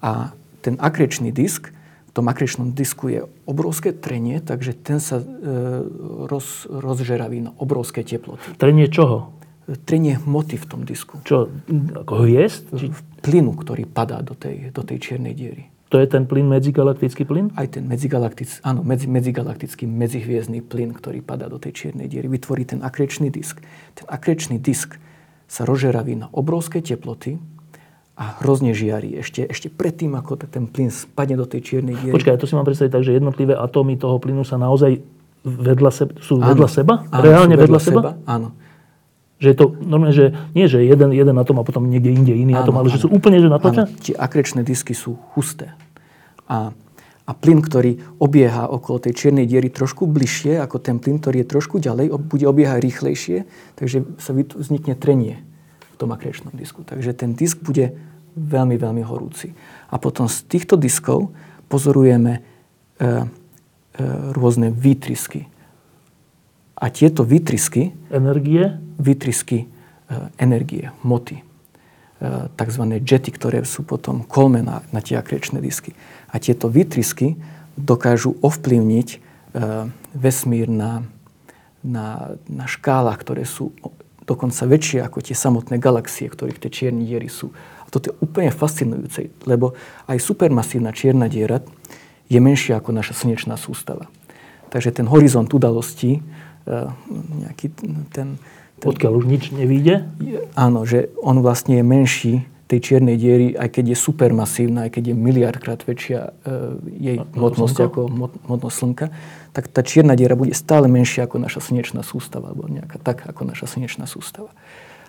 [0.00, 0.32] A
[0.64, 1.72] ten akrečný disk,
[2.08, 5.24] v tom akrečnom disku je obrovské trenie, takže ten sa e,
[6.30, 8.54] roz, rozžeraví na obrovské teploty.
[8.56, 9.34] Trenie čoho?
[9.64, 11.20] Trenie hmoty v tom disku.
[11.24, 11.48] Čo,
[12.04, 12.68] ako hviezd?
[12.76, 12.92] Či...
[13.24, 15.72] Plynu, ktorý padá do tej, do tej čiernej diery.
[15.88, 17.54] To je ten plyn, medzigalaktický plyn?
[17.54, 22.66] Aj ten medzigalaktický, áno, medzi, medzigalaktický, medzihviezdný plyn, ktorý padá do tej čiernej diery, vytvorí
[22.66, 23.62] ten akrečný disk.
[23.94, 24.98] Ten akrečný disk
[25.46, 27.38] sa rozžeraví na obrovské teploty,
[28.14, 29.18] a hrozne žiari.
[29.18, 32.14] Ešte, ešte predtým, ako ten plyn spadne do tej čiernej diery.
[32.14, 35.02] Počkaj, to si mám predstaviť tak, že jednotlivé atómy toho plynu sa naozaj
[35.44, 36.94] vedľa seba, sú áno, vedľa seba?
[37.10, 38.00] Áno, Reálne vedľa, vedľa seba?
[38.00, 38.10] seba?
[38.30, 38.48] Áno.
[39.44, 42.56] Že je to normálne, že nie, že jeden, jeden atóm a potom niekde inde iný
[42.56, 42.94] áno, atóm, ale áno.
[42.96, 43.52] že sú úplne že?
[43.52, 45.76] Áno, tie akrečné disky sú husté.
[46.48, 46.72] A,
[47.28, 51.52] a plyn, ktorý obieha okolo tej čiernej diery trošku bližšie ako ten plyn, ktorý je
[51.52, 53.36] trošku ďalej, bude obiehať rýchlejšie,
[53.76, 55.44] takže sa vznikne trenie
[55.92, 56.80] v tom akrečnom disku.
[56.80, 57.92] Takže ten disk bude
[58.34, 59.54] veľmi, veľmi horúci.
[59.92, 61.30] A potom z týchto diskov
[61.70, 63.12] pozorujeme e, e,
[64.34, 65.46] rôzne výtrysky.
[66.84, 67.96] A tieto výtrysky...
[68.12, 68.76] Energie?
[69.00, 69.72] Výtrysky
[70.38, 71.44] energie, moty, e,
[72.56, 72.82] tzv.
[73.00, 75.96] jety, ktoré sú potom kolme na, na tie akrečné disky.
[76.30, 77.40] A tieto výtrysky
[77.74, 79.18] dokážu ovplyvniť e,
[80.14, 81.02] vesmír na,
[81.80, 83.72] na, na škálach, ktoré sú
[84.24, 87.52] dokonca väčšie ako tie samotné galaxie, ktorých tie čierne diery sú.
[87.84, 89.76] A toto je úplne fascinujúce, lebo
[90.08, 91.60] aj supermasívna čierna diera
[92.32, 94.08] je menšia ako naša slnečná sústava.
[94.72, 96.24] Takže ten horizont udalostí,
[97.44, 97.66] nejaký
[98.12, 98.36] ten
[98.74, 100.04] ten, Odkiaľ už nič nevíde?
[100.58, 102.34] Áno, že on vlastne je menší
[102.68, 106.30] tej čiernej diery, aj keď je supermasívna, aj keď je miliardkrát väčšia e,
[106.96, 108.00] jej hmotnosť ako
[108.48, 109.06] hmotnosť Slnka,
[109.52, 113.52] tak tá čierna diera bude stále menšia ako naša slnečná sústava, alebo nejaká tak ako
[113.52, 114.48] naša slnečná sústava.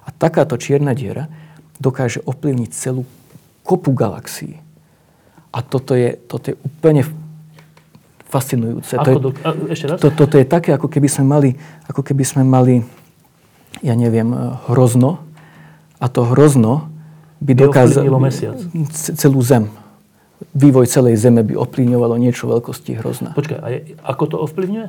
[0.03, 1.31] A takáto čierna diera
[1.79, 3.07] dokáže ovplyvniť celú
[3.63, 4.59] kopu galaxií.
[5.55, 7.07] A toto je, toto je úplne
[8.36, 8.99] fascinujúce.
[8.99, 9.97] Ako to je, do, a, ešte raz?
[10.03, 11.49] To, toto je také, ako keby sme mali,
[11.88, 12.83] ako keby sme mali
[13.83, 14.38] ja neviem, e,
[14.71, 15.25] hrozno
[15.99, 16.88] a to hrozno
[17.43, 18.15] by dokázalo
[18.93, 19.67] celú zem.
[20.55, 23.31] Vývoj celej zeme by ovplyvňovalo niečo veľkosti hrozna.
[23.36, 24.88] Počkaj, a je, ako to ovplyvňuje?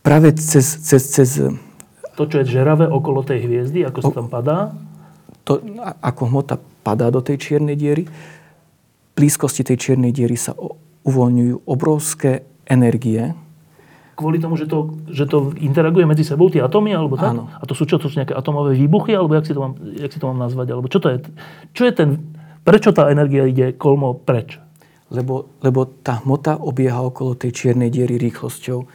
[0.00, 1.30] Práve cez, cez, cez...
[2.16, 4.72] To, čo je žeravé okolo tej hviezdy, ako sa tam padá?
[5.44, 5.60] To,
[6.00, 8.08] ako hmota padá do tej čiernej diery,
[9.16, 10.56] blízkosti tej čiernej diery sa
[11.06, 13.34] uvoľňujú obrovské energie,
[14.20, 17.32] kvôli tomu, že to, že to interaguje medzi sebou, tie atómy, alebo tak?
[17.32, 17.48] Áno.
[17.48, 17.96] A to sú čo?
[17.96, 20.76] To sú nejaké atomové výbuchy, alebo jak si to mám, jak si to mám nazvať?
[20.76, 21.16] Alebo čo to je?
[21.72, 22.20] Čo je ten,
[22.60, 24.60] prečo tá energia ide kolmo preč?
[25.08, 28.86] Lebo, lebo tá hmota obieha okolo tej čiernej diery rýchlosťou e,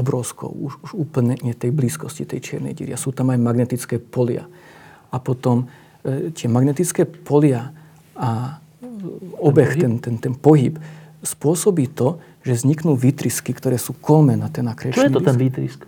[0.00, 2.96] obrovskou, už, už úplne tej blízkosti tej čiernej diery.
[2.96, 4.48] A sú tam aj magnetické polia.
[5.12, 5.68] A potom
[6.02, 7.70] e, tie magnetické polia
[8.16, 8.61] a
[9.38, 10.78] obeh, ten, ten, ten pohyb,
[11.22, 15.38] spôsobí to, že vzniknú výtrysky, ktoré sú kolme na ten akrečný Čo je to ten
[15.38, 15.80] výtrysk?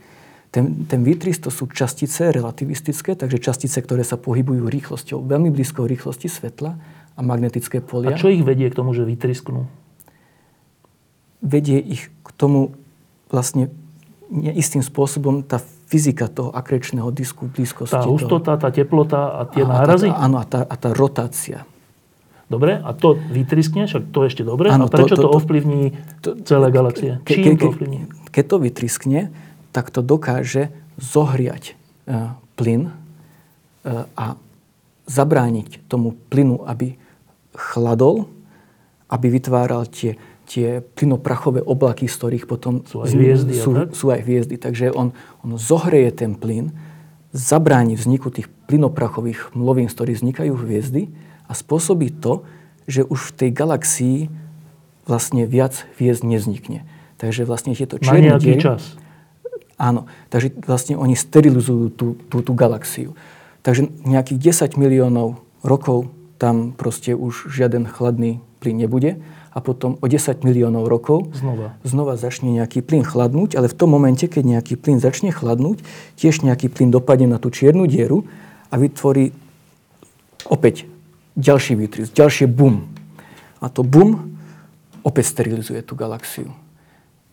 [0.55, 5.83] Ten, ten výtrysk to sú častice relativistické, takže častice, ktoré sa pohybujú rýchlosťou, veľmi blízkou
[5.83, 6.79] rýchlosti svetla
[7.19, 8.15] a magnetické polia.
[8.15, 9.67] A čo ich vedie k tomu, že vytrysknú?
[11.43, 12.79] Vedie ich k tomu
[13.35, 13.75] vlastne
[14.31, 15.59] neistým spôsobom tá
[15.91, 17.99] fyzika toho akrečného disku blízkosti.
[17.99, 20.07] Tá hustota, tá teplota a tie a nárazy?
[20.07, 21.67] A tá, áno, a tá, a tá rotácia.
[22.53, 24.69] Dobre, a to vytriskne, však to ešte dobre.
[24.69, 25.83] Ano, a prečo to, to, to ovplyvní
[26.21, 27.17] to, celé galaxie?
[27.25, 27.99] Ke, Čím ke, to ovplyvní?
[28.29, 29.21] Keď to vytriskne,
[29.73, 30.69] tak to dokáže
[31.01, 31.75] zohriať e,
[32.55, 32.93] plyn e,
[34.13, 34.37] a
[35.09, 37.01] zabrániť tomu plynu, aby
[37.57, 38.29] chladol,
[39.09, 43.55] aby vytváral tie, tie plynoprachové oblaky, z ktorých potom sú aj hviezdy.
[43.57, 44.61] Sú, sú aj hviezdy.
[44.61, 46.77] Takže on, on zohreje ten plyn,
[47.33, 51.09] zabráni vzniku tých plynoprachových mlovín, z ktorých vznikajú hviezdy
[51.49, 52.45] a spôsobí to,
[52.85, 54.19] že už v tej galaxii
[55.05, 56.85] vlastne viac hviezd nevznikne.
[57.21, 58.83] Takže vlastne tieto čierne Na nejaký diery, čas.
[59.77, 60.09] Áno.
[60.29, 63.17] Takže vlastne oni sterilizujú tú, tú, tú galaxiu.
[63.65, 69.21] Takže nejakých 10 miliónov rokov tam proste už žiaden chladný plyn nebude
[69.55, 71.79] a potom o 10 miliónov rokov znova.
[71.87, 75.81] znova začne nejaký plyn chladnúť, ale v tom momente, keď nejaký plyn začne chladnúť,
[76.19, 78.27] tiež nejaký plyn dopadne na tú čiernu dieru
[78.69, 79.31] a vytvorí
[80.51, 80.91] opäť
[81.35, 82.91] ďalší výtrysk, ďalšie bum.
[83.63, 84.35] A to bum
[85.05, 86.51] opäť sterilizuje tú galaxiu.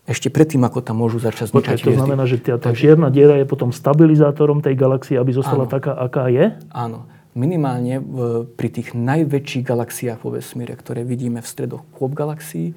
[0.10, 3.46] Ešte predtým, ako tam môžu začať vznikať To znamená, že tá, tá čierna diera je
[3.46, 5.72] potom stabilizátorom tej galaxie, aby zostala áno.
[5.72, 6.58] taká, aká je?
[6.74, 7.08] Áno.
[7.32, 12.76] Minimálne v, pri tých najväčších galaxiách vo vesmíre, ktoré vidíme v stredoch kôp galaxií,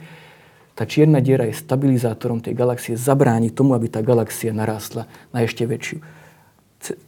[0.75, 5.63] tá čierna diera je stabilizátorom tej galaxie, zabráni tomu, aby tá galaxia narástla na ešte
[5.63, 6.03] väčšiu.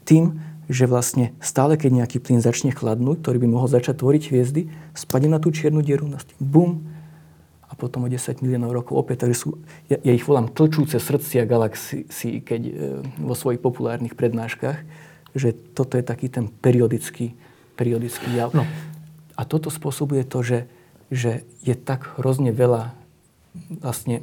[0.07, 4.63] Tým, že vlastne stále, keď nejaký plyn začne chladnúť, ktorý by mohol začať tvoriť hviezdy,
[4.99, 6.11] spadne na tú čiernu dieru,
[6.43, 6.83] bum,
[7.67, 9.27] a potom o 10 miliónov rokov opäť.
[9.27, 9.49] Takže sú,
[9.91, 12.73] ja, ja ich volám tlčúce srdcia galaxií, keď e,
[13.19, 14.87] vo svojich populárnych prednáškach,
[15.35, 17.35] že toto je taký ten periodický,
[17.75, 18.55] periodický jav.
[18.55, 18.63] No.
[19.35, 20.71] A toto spôsobuje to, že,
[21.11, 22.95] že je tak hrozne veľa
[23.83, 24.23] vlastne,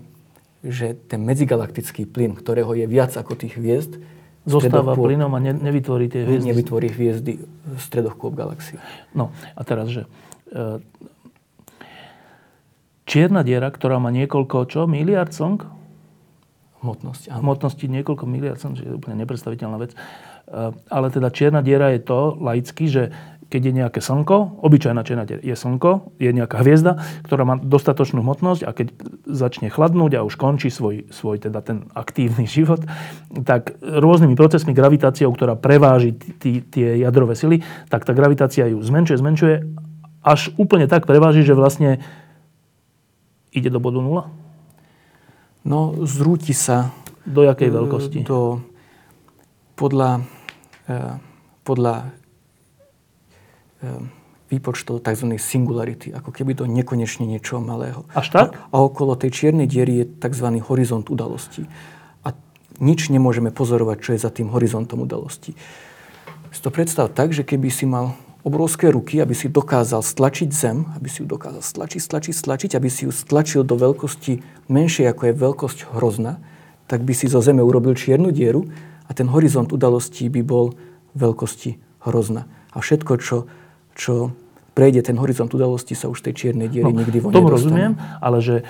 [0.64, 4.00] že ten medzigalaktický plyn, ktorého je viac ako tých hviezd,
[4.44, 6.48] zostáva plynom a ne, nevytvorí tie hviezdy.
[6.52, 8.80] Nevytvorí hviezdy v stredoch kôp galaxie.
[9.16, 10.04] No a teraz, že
[10.52, 10.84] e,
[13.08, 15.64] čierna diera, ktorá má niekoľko, čo, miliard slnk?
[16.84, 17.40] Hmotnosť, áno.
[17.48, 19.96] Hmotnosti niekoľko miliard slnk, že je úplne nepredstaviteľná vec.
[19.96, 19.98] E,
[20.76, 23.16] ale teda čierna diera je to, laicky, že
[23.54, 28.66] keď je nejaké slnko, obyčajná čierna je slnko, je nejaká hviezda, ktorá má dostatočnú hmotnosť
[28.66, 28.98] a keď
[29.30, 32.82] začne chladnúť a už končí svoj, svoj teda ten aktívny život,
[33.46, 37.62] tak rôznymi procesmi gravitáciou, ktorá preváži tí, tie jadrové sily,
[37.94, 39.56] tak tá gravitácia ju zmenšuje, zmenšuje,
[40.26, 42.02] až úplne tak preváži, že vlastne
[43.54, 44.34] ide do bodu nula?
[45.62, 46.90] No, zrúti sa.
[47.24, 48.20] Do jakej veľkosti?
[48.28, 48.60] Do,
[49.80, 50.26] podľa
[51.64, 52.12] podľa
[54.54, 55.34] výpočtov tzv.
[55.42, 58.06] singularity, ako keby to nekonečne niečo malého.
[58.14, 58.50] Až tak?
[58.54, 60.48] A, a okolo tej čiernej diery je tzv.
[60.62, 61.66] horizont udalostí.
[62.22, 62.38] A
[62.78, 65.58] nič nemôžeme pozorovať, čo je za tým horizontom udalostí.
[66.54, 68.14] Si to predstav tak, že keby si mal
[68.46, 72.90] obrovské ruky, aby si dokázal stlačiť zem, aby si ju dokázal stlačiť, stlačiť, stlačiť, aby
[72.92, 76.44] si ju stlačil do veľkosti menšej, ako je veľkosť hrozna,
[76.86, 78.68] tak by si zo zeme urobil čiernu dieru
[79.08, 80.76] a ten horizont udalostí by bol
[81.16, 82.46] veľkosti hrozna.
[82.76, 83.48] A všetko, čo,
[83.94, 84.34] čo
[84.74, 88.42] prejde ten horizont udalosti, sa už tej čiernej diery no, nikdy von Tomu rozumiem, ale
[88.42, 88.66] že,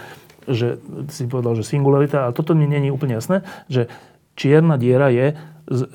[0.47, 3.87] že si povedal, že singularita, ale toto mi je úplne jasné, že
[4.35, 5.35] čierna diera je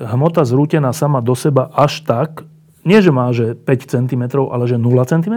[0.01, 2.49] hmota zrútená sama do seba až tak,
[2.87, 5.35] nie, že má že 5 cm, ale že 0 cm?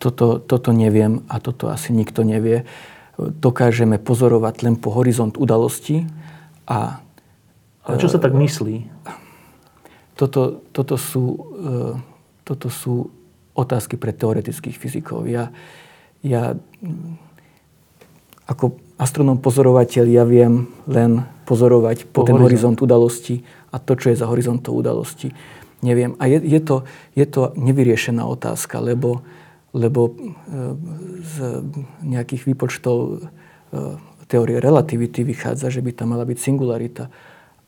[0.00, 2.64] Toto, toto neviem a toto asi nikto nevie.
[3.20, 6.08] Dokážeme pozorovať len po horizont udalosti
[6.64, 7.04] a...
[7.84, 8.88] Ale čo sa tak myslí?
[10.16, 11.40] Toto, toto, sú, e,
[12.50, 13.06] toto sú
[13.54, 15.30] otázky pre teoretických fyzikov.
[15.30, 15.54] Ja,
[16.26, 16.58] ja
[18.50, 22.74] ako astronom pozorovateľ ja viem len pozorovať po, po ten horizont.
[22.74, 25.30] horizont udalosti a to, čo je za horizontom udalosti
[25.82, 26.16] neviem.
[26.20, 26.84] A je, je, to,
[27.16, 29.24] je to nevyriešená otázka, lebo,
[29.72, 30.12] lebo e,
[31.24, 31.34] z
[32.04, 33.16] nejakých výpočtov e,
[34.28, 37.08] teórie relativity vychádza, že by tam mala byť singularita.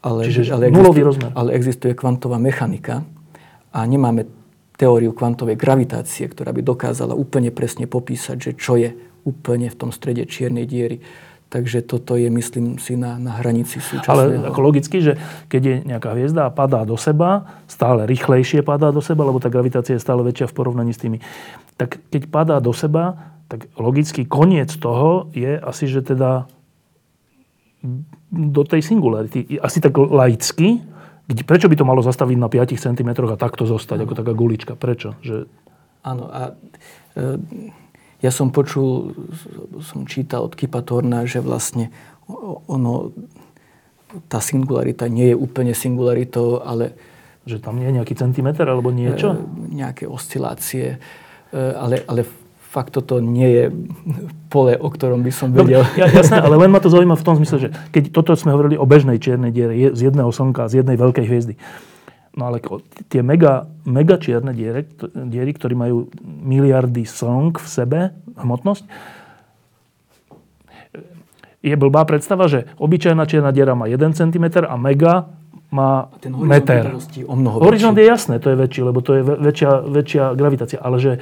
[0.02, 1.30] Ale, Čiže ale, existuje, rozmer.
[1.34, 3.06] ale existuje kvantová mechanika
[3.70, 4.26] a nemáme
[4.82, 8.90] teóriu kvantovej gravitácie, ktorá by dokázala úplne presne popísať, že čo je
[9.22, 10.98] úplne v tom strede čiernej diery.
[11.52, 14.10] Takže toto je, myslím si, na, na hranici súčasného.
[14.10, 15.20] Ale ako logicky, že
[15.52, 19.52] keď je nejaká hviezda a padá do seba, stále rýchlejšie padá do seba, lebo tá
[19.52, 21.20] gravitácia je stále väčšia v porovnaní s tými.
[21.76, 26.48] Tak keď padá do seba, tak logicky koniec toho je asi, že teda
[28.32, 29.60] do tej singularity.
[29.60, 30.80] Asi tak laicky,
[31.30, 34.74] prečo by to malo zastaviť na 5 cm a takto zostať, ako taká gulička?
[34.74, 35.14] Prečo?
[35.22, 35.46] Že...
[36.02, 36.58] Áno, a
[37.14, 37.38] e,
[38.22, 39.14] ja som počul,
[39.82, 41.94] som čítal od Kipa Torna, že vlastne
[42.66, 43.14] ono,
[44.26, 46.94] tá singularita nie je úplne singularitou, ale...
[47.42, 49.34] Že tam nie je nejaký centimetr alebo niečo?
[49.34, 49.38] E,
[49.74, 51.02] nejaké oscilácie.
[51.50, 52.22] E, ale, ale
[52.72, 53.64] fakt toto nie je
[54.48, 55.84] pole, o ktorom by som vedel.
[55.84, 58.56] Dobre, ja, jasné, ale len ma to zaujíma v tom zmysle, že keď toto sme
[58.56, 61.54] hovorili o bežnej čiernej diere, je z jedného slnka, z jednej veľkej hviezdy.
[62.32, 62.64] No ale
[63.12, 68.00] tie mega, mega čierne diery, diery, ktorí majú miliardy slnk v sebe,
[68.40, 68.88] hmotnosť,
[71.62, 75.30] je blbá predstava, že obyčajná čierna diera má 1 cm a mega
[75.72, 76.92] má meter.
[77.24, 80.78] O mnoho horizont je jasné, to je väčší, lebo to je väčšia, väčšia gravitácia.
[80.82, 81.12] Ale že,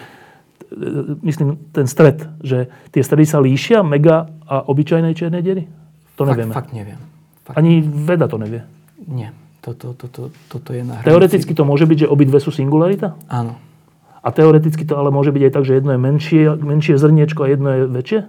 [1.22, 5.62] myslím, ten stred, že tie stredy sa líšia, mega a obyčajnej čiernej diery?
[6.14, 6.54] To nevieme.
[6.54, 7.00] Fakt, fakt neviem.
[7.46, 8.62] Fakt Ani veda to nevie.
[9.08, 9.34] Nie.
[9.60, 11.08] Toto, toto, toto je na hranici.
[11.10, 13.12] Teoreticky to môže byť, že obidve sú singularita?
[13.28, 13.60] Áno.
[14.20, 17.48] A teoreticky to ale môže byť aj tak, že jedno je menšie, menšie zrniečko a
[17.48, 18.20] jedno je väčšie?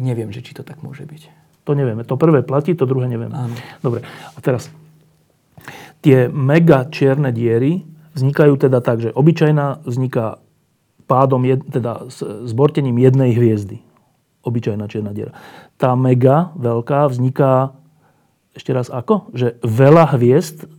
[0.00, 1.22] Neviem, že či to tak môže byť.
[1.68, 2.04] To nevieme.
[2.08, 3.36] To prvé platí, to druhé nevieme.
[3.36, 3.56] Áno.
[3.84, 4.04] Dobre.
[4.36, 4.72] A teraz,
[6.00, 7.84] tie mega čierne diery
[8.16, 10.40] vznikajú teda tak, že obyčajná vzniká
[11.10, 13.82] pádom, jed, teda s zbortením jednej hviezdy.
[14.46, 15.34] Obyčajná čierna diera.
[15.74, 17.74] Tá mega veľká vzniká
[18.54, 19.34] ešte raz ako?
[19.34, 20.70] Že veľa hviezd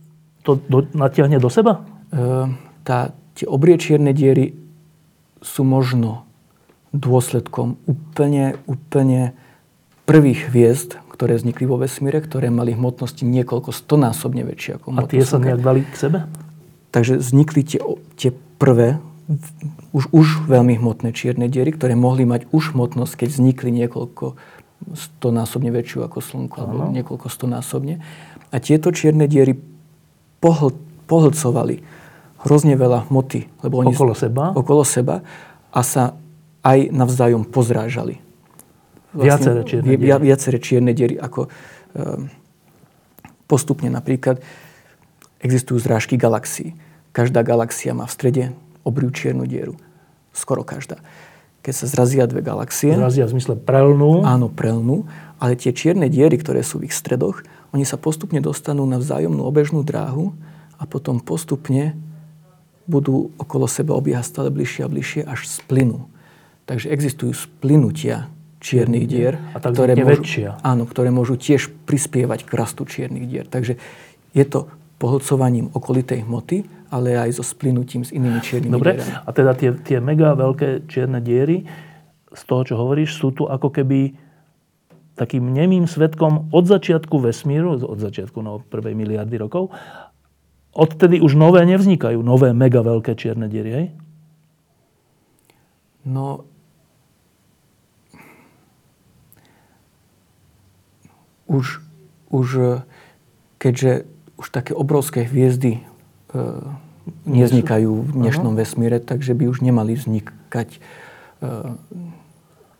[0.42, 1.84] to do, natiahne do seba?
[2.08, 2.48] E,
[2.82, 4.56] tá, tie obrie čierne diery
[5.44, 6.26] sú možno
[6.92, 9.32] dôsledkom úplne, úplne
[10.04, 14.86] prvých hviezd, ktoré vznikli vo vesmíre, ktoré mali hmotnosti niekoľko stonásobne väčšie ako.
[14.98, 16.18] A tie sa nejak dali k sebe?
[16.92, 17.80] Takže vznikli tie,
[18.18, 18.30] tie
[18.60, 19.00] prvé,
[19.92, 24.34] už, už veľmi hmotné čierne diery, ktoré mohli mať už hmotnosť, keď vznikli niekoľko
[24.92, 28.02] stonásobne väčšiu ako Slnko, alebo niekoľko stonásobne.
[28.50, 29.54] A tieto čierne diery
[30.42, 30.74] pohl,
[31.06, 31.80] pohlcovali
[32.42, 33.46] hrozne veľa hmoty.
[33.62, 34.50] Lebo oni okolo seba?
[34.52, 35.22] Okolo seba
[35.70, 36.18] a sa
[36.66, 38.18] aj navzájom pozrážali.
[39.14, 40.22] Vlastne, viaceré čierne diery.
[40.24, 41.14] Viaceré čierne diery.
[41.20, 42.26] Ako, um,
[43.46, 44.42] postupne napríklad
[45.42, 46.74] existujú zrážky galaxií.
[47.12, 48.44] Každá galaxia má v strede
[48.82, 49.78] obriu čiernu dieru.
[50.32, 50.98] Skoro každá
[51.62, 52.90] keď sa zrazia dve galaxie.
[52.90, 54.26] Zrazia v zmysle prelnú.
[54.26, 55.06] Áno, prelnú.
[55.38, 59.46] Ale tie čierne diery, ktoré sú v ich stredoch, oni sa postupne dostanú na vzájomnú
[59.46, 60.34] obežnú dráhu
[60.76, 61.94] a potom postupne
[62.90, 66.10] budú okolo seba obiehať stále bližšie a bližšie, až splynú.
[66.66, 68.26] Takže existujú splynutia
[68.62, 70.50] čiernych dier, a tak ktoré, môžu, väčšia.
[70.62, 73.46] áno, ktoré môžu tiež prispievať k rastu čiernych dier.
[73.46, 73.78] Takže
[74.34, 74.70] je to
[75.02, 79.00] pohlcovaním okolitej hmoty ale aj so splynutím s inými čiernymi Dobre.
[79.00, 79.24] dierami.
[79.24, 81.64] A teda tie, tie mega veľké čierne diery,
[82.32, 84.12] z toho, čo hovoríš, sú tu ako keby
[85.16, 89.72] takým nemým svetkom od začiatku vesmíru, od začiatku no, prvej miliardy rokov,
[90.72, 93.86] odtedy už nové nevznikajú, nové mega veľké čierne diery, hej?
[96.02, 96.48] No,
[101.44, 101.84] už,
[102.32, 102.48] už
[103.60, 104.08] keďže
[104.40, 105.84] už také obrovské hviezdy
[107.26, 108.60] neznikajú v dnešnom Aha.
[108.62, 110.68] vesmíre, takže by už nemali vznikať.
[110.70, 110.78] E,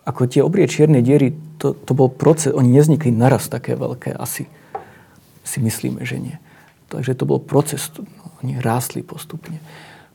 [0.02, 4.50] ako tie obrie čierne diery, to, to bol proces, oni neznikli naraz také veľké, asi
[5.42, 6.36] si myslíme, že nie.
[6.90, 7.90] Takže to bol proces,
[8.42, 9.58] oni rástli postupne.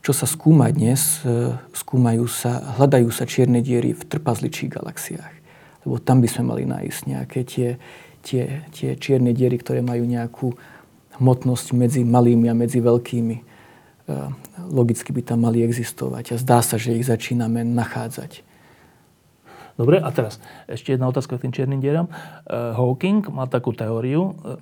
[0.00, 5.34] Čo sa skúma dnes, e, skúmajú sa, hľadajú sa čierne diery v trpazličích galaxiách.
[5.84, 7.68] Lebo tam by sme mali nájsť nejaké tie,
[8.24, 10.56] tie, tie čierne diery, ktoré majú nejakú
[11.18, 13.36] hmotnosť medzi malými a medzi veľkými.
[13.38, 13.42] E,
[14.70, 18.46] logicky by tam mali existovať a zdá sa, že ich začíname nachádzať.
[19.78, 22.10] Dobre, a teraz ešte jedna otázka k tým čiernym dieram.
[22.10, 22.12] E,
[22.74, 24.34] Hawking má takú teóriu.
[24.34, 24.58] E,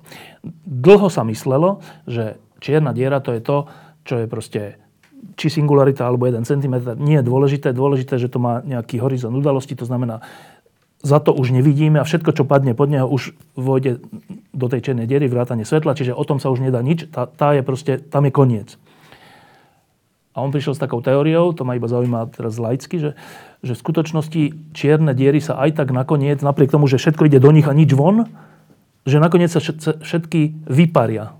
[0.65, 3.57] dlho sa myslelo, že čierna diera to je to,
[4.05, 4.61] čo je proste
[5.37, 6.97] či singularita alebo 1 cm.
[7.01, 7.73] Nie je dôležité.
[7.73, 10.21] Dôležité, že to má nejaký horizont udalosti, to znamená,
[11.05, 14.01] za to už nevidíme a všetko, čo padne pod neho, už vôjde
[14.53, 17.05] do tej černej diery, vrátane svetla, čiže o tom sa už nedá nič.
[17.13, 18.69] Tá, tá je proste, tam je koniec.
[20.37, 23.17] A on prišiel s takou teóriou, to ma iba zaujíma teraz laicky, že,
[23.65, 24.41] že v skutočnosti
[24.73, 27.93] čierne diery sa aj tak nakoniec, napriek tomu, že všetko ide do nich a nič
[27.97, 28.29] von,
[29.05, 31.33] že nakoniec sa všetky vyparia.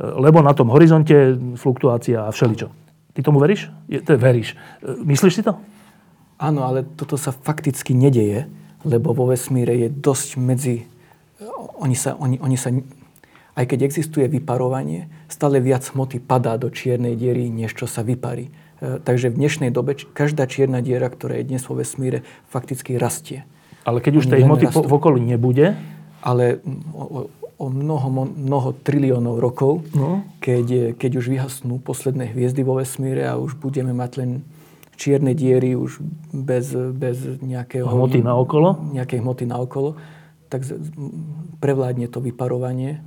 [0.00, 2.72] Lebo na tom horizonte fluktuácia a všeličo.
[3.12, 3.68] Ty tomu veríš?
[3.84, 4.56] Je, to veríš.
[4.80, 5.60] Myslíš si to?
[6.40, 8.48] Áno, ale toto sa fakticky nedeje,
[8.80, 10.88] lebo vo vesmíre je dosť medzi...
[11.76, 12.72] Oni sa, oni, oni sa,
[13.56, 18.48] aj keď existuje vyparovanie, stále viac hmoty padá do čiernej diery, než čo sa vyparí.
[18.80, 23.44] E, takže v dnešnej dobe každá čierna diera, ktorá je dnes vo vesmíre, fakticky rastie.
[23.84, 25.76] Ale keď už tej hmoty v okolí nebude?
[26.20, 27.28] Ale o,
[27.60, 30.24] o mnoho, mnoho triliónov rokov, no.
[30.40, 34.30] keď, keď už vyhasnú posledné hviezdy vo vesmíre a už budeme mať len
[35.00, 36.04] čierne diery už
[36.36, 37.88] bez, bez nejakého...
[37.88, 38.76] Hmoty na okolo?
[38.92, 39.96] Nejakej hmoty na okolo.
[40.52, 40.68] Tak
[41.56, 43.00] prevládne to vyparovanie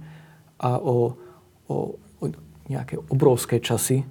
[0.57, 1.13] a o,
[1.69, 1.77] o,
[2.17, 2.25] o
[2.65, 4.05] nejaké obrovské časy e,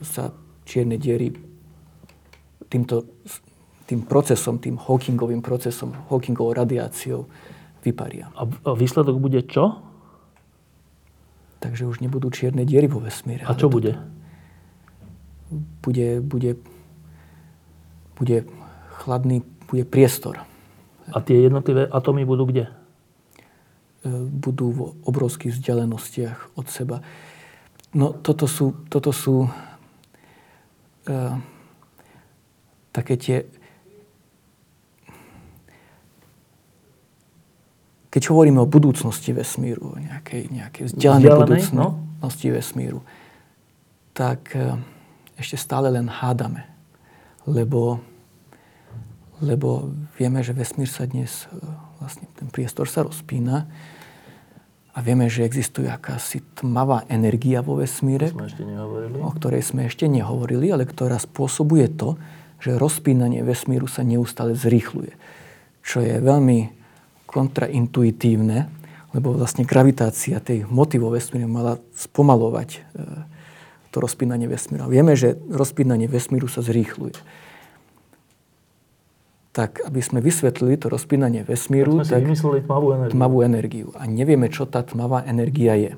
[0.00, 0.32] sa
[0.64, 1.36] čierne diery
[2.72, 3.04] týmto,
[3.84, 7.28] tým procesom, tým Hawkingovým procesom, Hawkingovou radiáciou
[7.84, 8.32] vyparia.
[8.32, 9.76] A výsledok bude čo?
[11.60, 13.44] Takže už nebudú čierne diery vo vesmíre.
[13.44, 14.00] A čo bude?
[15.84, 16.56] Bude, bude
[18.14, 18.46] bude
[19.02, 20.42] chladný, bude priestor.
[21.12, 22.70] A tie jednotlivé atómy budú kde?
[22.70, 27.04] E, budú v obrovských vzdialenostiach od seba.
[27.94, 31.34] No toto sú, toto sú uh,
[32.90, 33.46] také tie...
[38.10, 42.54] Keď hovoríme o budúcnosti vesmíru, nejakej, nejakej vzdialenej budúcnosti no?
[42.58, 42.98] vesmíru,
[44.10, 44.74] tak uh,
[45.38, 46.73] ešte stále len hádame
[47.44, 48.00] lebo,
[49.40, 51.60] lebo vieme, že vesmír sa dnes, e,
[52.00, 53.68] vlastne ten priestor sa rozpína
[54.94, 58.30] a vieme, že existuje akási tmavá energia vo vesmíre,
[59.20, 62.14] o ktorej sme ešte nehovorili, ale ktorá spôsobuje to,
[62.62, 65.12] že rozpínanie vesmíru sa neustále zrýchluje.
[65.84, 66.72] Čo je veľmi
[67.28, 68.70] kontraintuitívne,
[69.12, 72.80] lebo vlastne gravitácia tej hmoty vo vesmíre mala spomalovať e,
[73.94, 74.90] to rozpínanie vesmíru.
[74.90, 77.14] Vieme, že rozpínanie vesmíru sa zrýchluje.
[79.54, 83.14] Tak, aby sme vysvetlili to rozpínanie vesmíru, tak, sme tak vymysleli tmavú energiu.
[83.14, 83.88] tmavú energiu.
[83.94, 85.94] A nevieme, čo tá tmavá energia je.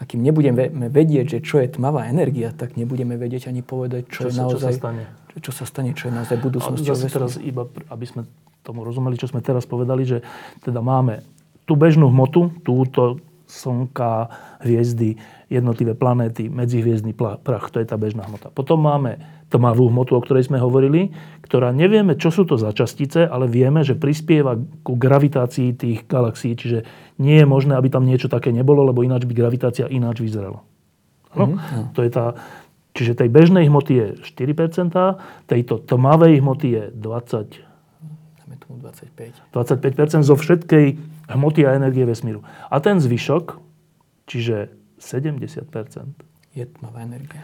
[0.00, 4.24] A kým nebudeme vedieť, že čo je tmavá energia, tak nebudeme vedieť ani povedať, čo,
[4.24, 4.72] čo je sa, naozaj...
[4.72, 5.04] Čo sa stane?
[5.34, 7.12] Čo sa stane, čo je naozaj budúcnosťou vesmíru.
[7.12, 8.22] teraz iba, aby sme
[8.64, 10.18] tomu rozumeli, čo sme teraz povedali, že
[10.64, 11.20] teda máme
[11.68, 13.20] tú bežnú hmotu, túto
[13.54, 14.28] slnka,
[14.66, 15.14] hviezdy,
[15.46, 18.50] jednotlivé planéty, medzihviezdny prach, to je tá bežná hmota.
[18.50, 19.22] Potom máme
[19.54, 21.14] tmavú hmotu, o ktorej sme hovorili,
[21.46, 26.58] ktorá nevieme, čo sú to za častice, ale vieme, že prispieva ku gravitácii tých galaxií,
[26.58, 26.82] čiže
[27.22, 30.66] nie je možné, aby tam niečo také nebolo, lebo ináč by gravitácia ináč vyzerala.
[31.38, 31.54] No?
[31.54, 31.94] Mm-hmm.
[31.94, 32.34] To je tá,
[32.98, 34.90] čiže tej bežnej hmoty je 4%,
[35.46, 37.74] tejto tmavej hmoty je 20
[38.84, 39.54] 25.
[39.54, 40.86] 25% zo všetkej
[41.28, 42.44] hmoty a energie vesmíru.
[42.70, 43.58] A ten zvyšok,
[44.28, 45.68] čiže 70%.
[46.54, 47.42] Je tmavá energia.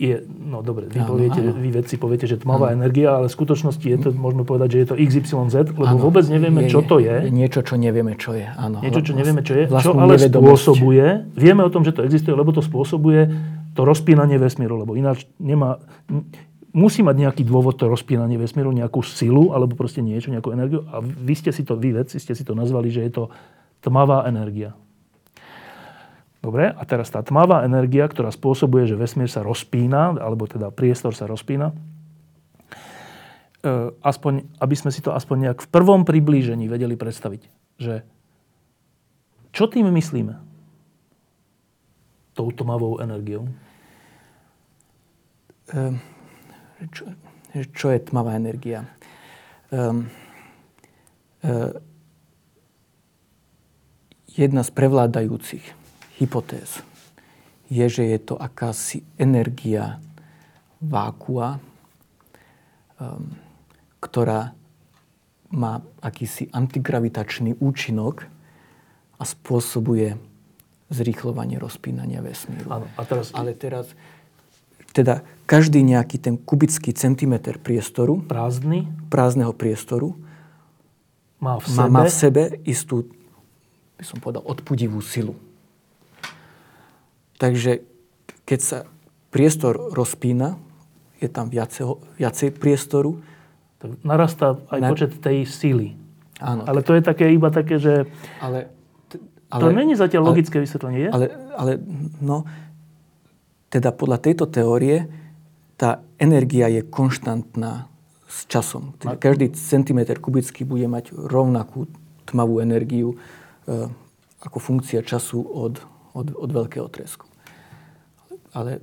[0.00, 1.60] Je, no dobre, vy, áno, poviete, áno.
[1.60, 2.80] vy vedci poviete, že tmavá áno.
[2.80, 6.24] energia, ale v skutočnosti je to, môžeme povedať, že je to XYZ, lebo áno, vôbec
[6.24, 7.28] nevieme, je, čo to je.
[7.28, 7.28] je.
[7.28, 8.48] Niečo, čo nevieme, čo je.
[8.48, 9.68] Áno, niečo, čo nevieme, čo je.
[9.68, 13.28] Čo ale spôsobuje, vieme o tom, že to existuje, lebo to spôsobuje
[13.76, 15.84] to rozpínanie vesmíru, lebo ináč nemá,
[16.70, 20.86] musí mať nejaký dôvod to rozpínanie vesmíru, nejakú silu, alebo proste niečo, nejakú energiu.
[20.90, 23.24] A vy ste si to, vy vedci ste si to nazvali, že je to
[23.82, 24.76] tmavá energia.
[26.40, 31.12] Dobre, a teraz tá tmavá energia, ktorá spôsobuje, že vesmír sa rozpína, alebo teda priestor
[31.12, 31.76] sa rozpína,
[33.60, 37.42] e, aspoň, aby sme si to aspoň nejak v prvom priblížení vedeli predstaviť,
[37.76, 38.08] že
[39.52, 40.38] čo tým myslíme?
[42.32, 43.44] Tou tmavou energiou?
[45.70, 46.00] Um,
[46.88, 47.04] čo,
[47.76, 48.88] čo je tmavá energia?
[49.68, 50.08] Um,
[51.44, 51.76] uh,
[54.32, 55.64] jedna z prevládajúcich
[56.18, 56.80] hypotéz
[57.70, 60.02] je, že je to akási energia
[60.80, 61.60] vákua,
[62.98, 63.36] um,
[64.00, 64.56] ktorá
[65.50, 68.26] má akýsi antigravitačný účinok
[69.18, 70.14] a spôsobuje
[70.90, 72.66] zrýchlovanie rozpínania vesmíru.
[72.70, 73.30] Áno, a teraz...
[73.34, 73.94] Ale teraz,
[74.90, 80.14] teda každý nejaký ten kubický centimeter priestoru, prázdny, prázdneho priestoru,
[81.40, 83.08] má v sebe, má, v sebe istú
[84.00, 85.36] by som povedal, odpudivú silu.
[87.36, 87.84] Takže
[88.48, 88.78] keď sa
[89.28, 90.56] priestor rozpína,
[91.20, 93.20] je tam viacej, viacej priestoru.
[93.76, 94.88] Tak narastá aj na...
[94.88, 96.00] počet tej síly.
[96.40, 96.64] Áno.
[96.64, 98.08] Ale to je také iba také, že...
[98.40, 98.72] Ale,
[99.52, 101.08] ale, to není zatiaľ logické ale, vysvetlenie, je?
[101.12, 101.72] Ale, ale
[102.24, 102.48] no,
[103.70, 105.06] teda podľa tejto teórie
[105.80, 107.88] tá energia je konštantná
[108.28, 108.92] s časom.
[109.00, 111.88] Teda každý centimetr kubický bude mať rovnakú
[112.28, 113.16] tmavú energiu
[113.70, 113.86] E,
[114.40, 115.84] ako funkcia času od,
[116.16, 117.28] od, od veľkého tresku.
[118.56, 118.80] Ale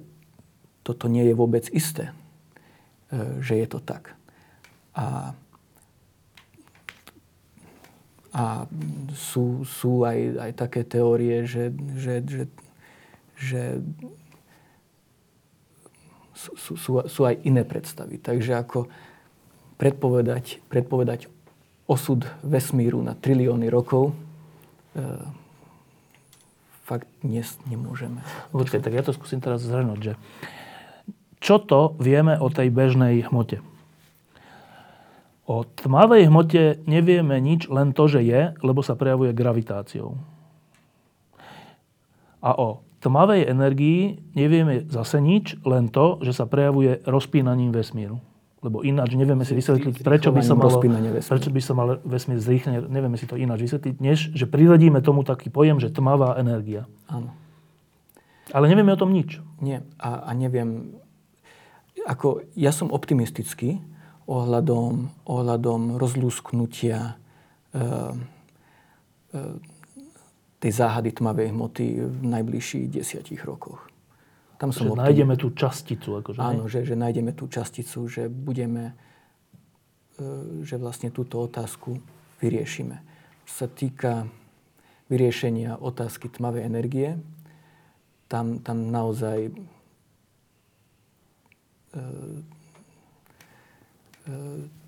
[0.86, 2.14] toto nie je vôbec isté,
[3.10, 4.14] e, že je to tak.
[4.94, 5.34] A,
[8.38, 8.70] a
[9.18, 12.44] sú, sú aj, aj také teórie, že, že, že,
[13.34, 13.62] že
[16.38, 18.22] sú, sú, sú aj iné predstavy.
[18.22, 18.86] Takže ako
[19.82, 21.26] predpovedať, predpovedať
[21.90, 24.14] osud vesmíru na trilióny rokov,
[24.98, 25.04] E,
[26.90, 28.26] fakt dnes nemôžeme.
[28.50, 30.14] Počkaj, tak ja to skúsim teraz zhrnúť, že
[31.38, 33.62] čo to vieme o tej bežnej hmote?
[35.46, 40.18] O tmavej hmote nevieme nič, len to, že je, lebo sa prejavuje gravitáciou.
[42.42, 48.22] A o tmavej energii nevieme zase nič, len to, že sa prejavuje rozpínaním vesmíru.
[48.66, 52.90] Lebo ináč nevieme si vysvetliť, prečo by sa malo, prečo by sa mal vesmír zrýchlenie,
[52.90, 56.90] nevieme si to ináč vysvetliť, než že priradíme tomu taký pojem, že tmavá energia.
[57.06, 57.38] Áno.
[58.50, 59.44] Ale nevieme o tom nič.
[59.62, 59.86] Nie.
[60.02, 60.98] A, a neviem,
[62.08, 63.78] ako ja som optimistický
[64.28, 67.16] ohľadom, ohľadom rozlúsknutia
[67.72, 67.82] e,
[69.32, 69.42] e,
[70.58, 73.86] tej záhady tmavej hmoty v najbližších desiatich rokoch.
[74.58, 75.04] Tam som že optim...
[75.06, 76.18] nájdeme tú časticu.
[76.18, 78.98] Akože, Áno, že, že nájdeme tú časticu, že budeme,
[80.18, 82.02] e, že vlastne túto otázku
[82.42, 82.98] vyriešime.
[83.46, 84.26] Čo sa týka
[85.14, 87.22] vyriešenia otázky tmavej energie,
[88.26, 89.52] tam, tam naozaj e,
[94.26, 94.36] e,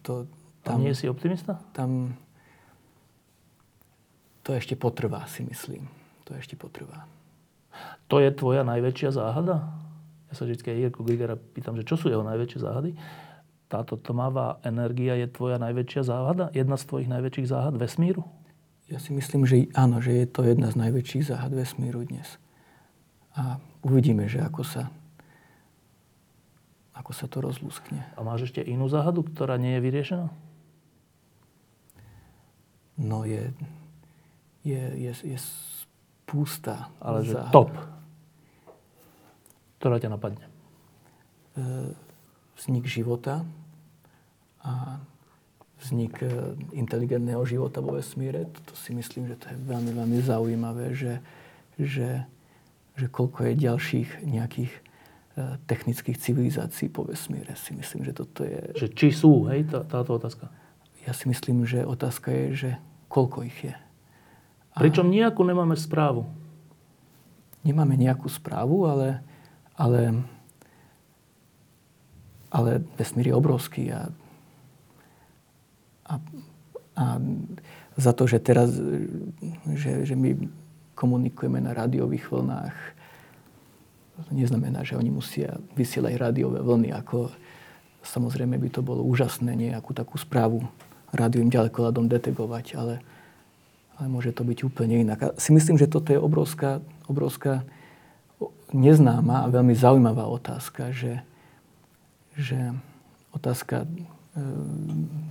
[0.01, 0.25] to,
[0.65, 1.61] tam, A nie si optimista?
[1.77, 2.17] Tam
[4.49, 5.85] to ešte potrvá, si myslím.
[6.25, 7.05] To ešte potrvá.
[8.09, 9.69] To je tvoja najväčšia záhada?
[10.25, 12.97] Ja sa vždy Jirko Grigera pýtam, že čo sú jeho najväčšie záhady?
[13.69, 16.49] Táto tmavá energia je tvoja najväčšia záhada?
[16.49, 18.25] Jedna z tvojich najväčších záhad vesmíru?
[18.89, 22.41] Ja si myslím, že áno, že je to jedna z najväčších záhad vesmíru dnes.
[23.37, 24.89] A uvidíme, že ako sa,
[26.97, 28.01] ako sa to rozlúskne.
[28.17, 30.25] A máš ešte inú záhadu, ktorá nie je vyriešená?
[32.97, 33.53] No je,
[34.63, 35.37] je, je, je
[36.29, 36.91] spústa.
[36.99, 37.53] Ale že záhad.
[37.53, 37.71] top.
[39.79, 40.45] Ktorá ťa napadne?
[41.55, 41.95] E,
[42.59, 43.47] vznik života
[44.59, 44.99] a
[45.79, 48.51] vznik e, inteligentného života vo vesmíre.
[48.67, 51.23] To si myslím, že to je veľmi, veľmi zaujímavé, že,
[51.79, 52.27] že,
[52.99, 54.81] že koľko je ďalších nejakých e,
[55.63, 57.55] technických civilizácií po vesmíre.
[57.55, 58.59] Si myslím, že toto je...
[58.75, 60.51] Že či sú, hej, tá, táto otázka?
[61.07, 62.69] Ja si myslím, že otázka je, že
[63.07, 63.73] koľko ich je.
[64.77, 66.29] Pričom nejakú nemáme správu.
[67.65, 69.25] Nemáme nejakú správu, ale
[69.79, 70.27] ale,
[72.51, 74.11] ale vesmír je obrovský a,
[76.11, 76.13] a,
[76.99, 77.05] a
[77.95, 78.75] za to, že teraz,
[79.71, 80.35] že, že my
[80.99, 82.75] komunikujeme na rádiových vlnách,
[84.35, 87.31] neznamená, že oni musia vysielať rádiové vlny, ako
[88.03, 90.67] samozrejme by to bolo úžasné nejakú takú správu
[91.15, 92.99] rádiovým ďalekoladom detegovať, ale,
[93.99, 95.19] ale môže to byť úplne inak.
[95.19, 96.79] A si myslím, že toto je obrovská,
[97.11, 97.67] obrovská
[98.71, 101.19] neznáma a veľmi zaujímavá otázka, že,
[102.39, 102.71] že
[103.35, 103.87] otázka e,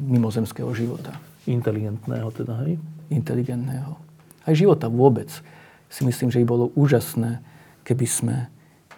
[0.05, 1.17] mimozemského života.
[1.49, 2.77] Inteligentného teda, hej?
[3.09, 3.97] Inteligentného.
[4.45, 5.33] Aj života vôbec.
[5.89, 7.41] si myslím, že by bolo úžasné,
[7.89, 8.37] keby sme,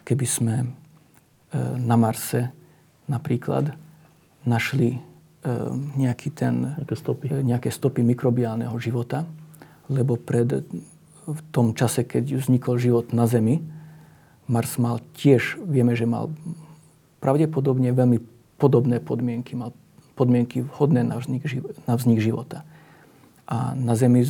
[0.03, 0.67] keby sme e,
[1.79, 2.51] na Marse
[3.07, 3.71] napríklad
[4.43, 5.01] našli e,
[5.95, 7.25] nejaký ten, nejaké stopy.
[7.31, 9.31] E, nejaké stopy mikrobiálneho života,
[9.91, 10.63] lebo pred,
[11.27, 13.59] v tom čase, keď vznikol život na Zemi,
[14.51, 16.31] Mars mal tiež, vieme, že mal
[17.23, 18.19] pravdepodobne veľmi
[18.59, 19.55] podobné podmienky.
[19.55, 19.71] Mal
[20.19, 21.47] podmienky vhodné na vznik,
[21.87, 22.67] na vznik života.
[23.47, 24.27] A na Zemi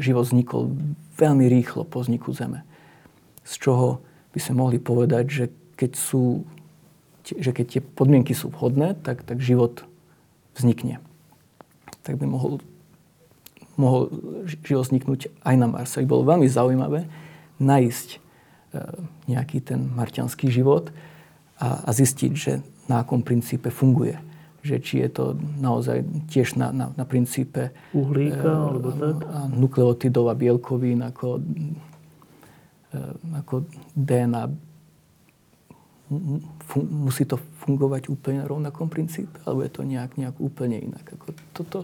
[0.00, 0.72] život vznikol
[1.20, 2.64] veľmi rýchlo po vzniku Zeme.
[3.44, 4.00] Z čoho
[4.32, 5.44] by sme mohli povedať, že
[5.78, 6.48] keď, sú,
[7.24, 9.84] že keď tie podmienky sú vhodné, tak, tak život
[10.58, 11.00] vznikne.
[12.02, 12.60] Tak by mohol,
[13.78, 14.10] mohol
[14.66, 16.02] život vzniknúť aj na Marse.
[16.02, 17.06] Bolo veľmi zaujímavé
[17.62, 18.18] nájsť e,
[19.30, 20.90] nejaký ten marťanský život
[21.62, 22.52] a, a zistiť, že
[22.90, 24.18] na akom princípe funguje.
[24.66, 25.24] Že či je to
[25.62, 29.16] naozaj tiež na, na, na princípe uhlíka e, alebo tak?
[29.30, 31.38] A nukleotidov a bielkovín ako,
[32.90, 32.98] e,
[33.38, 33.54] ako
[33.94, 34.68] DNA
[36.66, 41.04] fun, musí to fungovať úplne na rovnakom princípe, alebo je to nejak, nejak úplne inak.
[41.04, 41.78] Ako toto,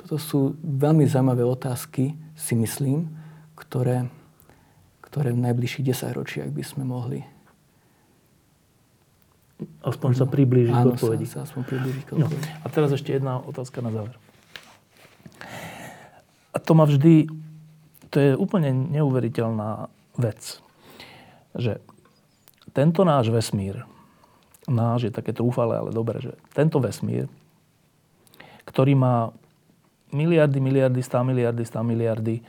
[0.00, 3.12] toto sú veľmi zaujímavé otázky, si myslím,
[3.52, 4.08] ktoré,
[5.04, 7.20] ktoré v najbližších desaťročiach by sme mohli
[9.84, 11.28] Aspoň sa priblížiť k odpovedi.
[11.28, 12.32] Sa, sa aspoň priblížiť k No.
[12.64, 14.16] A teraz ešte jedna otázka na záver.
[16.50, 17.28] A to ma vždy,
[18.08, 20.64] to je úplne neuveriteľná vec,
[21.52, 21.78] že
[22.72, 23.84] tento náš vesmír,
[24.64, 27.28] náš je také trúfale, ale dobre, že tento vesmír,
[28.64, 29.16] ktorý má
[30.10, 32.42] miliardy, miliardy, stá miliardy, stá miliardy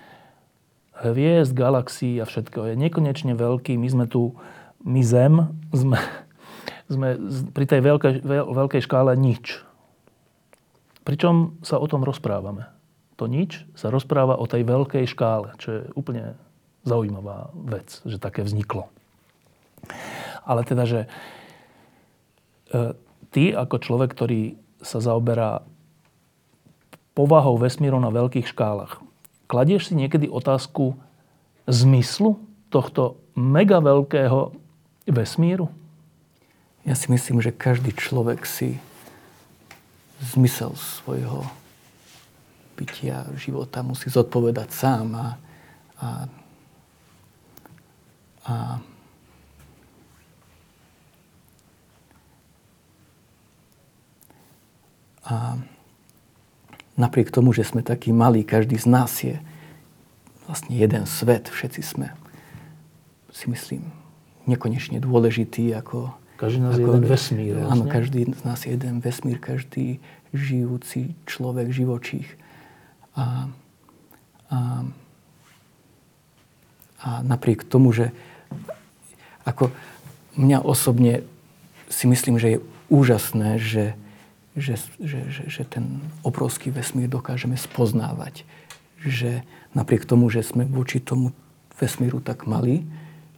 [1.01, 3.75] hviezd, galaxií a všetko je nekonečne veľký.
[3.75, 4.37] My sme tu,
[4.85, 5.97] my Zem, sme,
[6.85, 7.07] sme
[7.51, 9.65] pri tej veľkej, veľkej škále nič.
[11.01, 12.69] Pričom sa o tom rozprávame.
[13.17, 16.37] To nič sa rozpráva o tej veľkej škále, čo je úplne
[16.85, 18.89] zaujímavá vec, že také vzniklo.
[20.41, 22.97] Ale teda, že e,
[23.29, 25.61] ty ako človek, ktorý sa zaoberá
[27.11, 29.03] povahou vesmíru na veľkých škálach,
[29.51, 30.95] kladieš si niekedy otázku
[31.67, 32.39] zmyslu
[32.71, 34.55] tohto mega veľkého
[35.07, 35.67] vesmíru?
[36.87, 38.81] Ja si myslím, že každý človek si
[40.33, 41.45] zmysel svojho
[42.73, 45.27] bytia, života musí zodpovedať sám a,
[46.01, 46.09] a,
[48.45, 48.55] a
[55.21, 55.53] A
[57.01, 59.41] napriek tomu, že sme takí malí, každý z nás je
[60.45, 62.13] vlastne jeden svet, všetci sme,
[63.33, 63.89] si myslím,
[64.45, 66.13] nekonečne dôležitý ako...
[66.37, 67.53] Každý z nás ako, je jeden vesmír.
[67.57, 67.89] Áno, vlastne.
[67.89, 69.97] každý z nás je jeden vesmír, každý
[70.33, 72.29] žijúci človek, živočích.
[73.17, 73.49] A,
[74.51, 74.57] a,
[77.01, 78.13] a napriek tomu, že
[79.45, 79.73] ako
[80.37, 81.25] mňa osobne
[81.91, 83.95] si myslím, že je úžasné, že,
[84.55, 88.43] že, že, že, že ten obrovský vesmír dokážeme spoznávať.
[89.01, 91.31] Že napriek tomu, že sme voči tomu
[91.79, 92.83] vesmíru tak malí,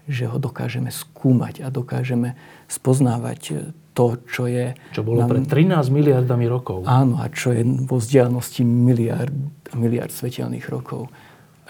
[0.09, 2.36] že ho dokážeme skúmať a dokážeme
[2.68, 4.74] spoznávať to, čo je...
[4.91, 6.84] Čo bolo pred 13 miliardami rokov.
[6.89, 9.32] Áno, a čo je vo vzdialenosti miliard
[9.70, 11.07] a miliard svetelných rokov.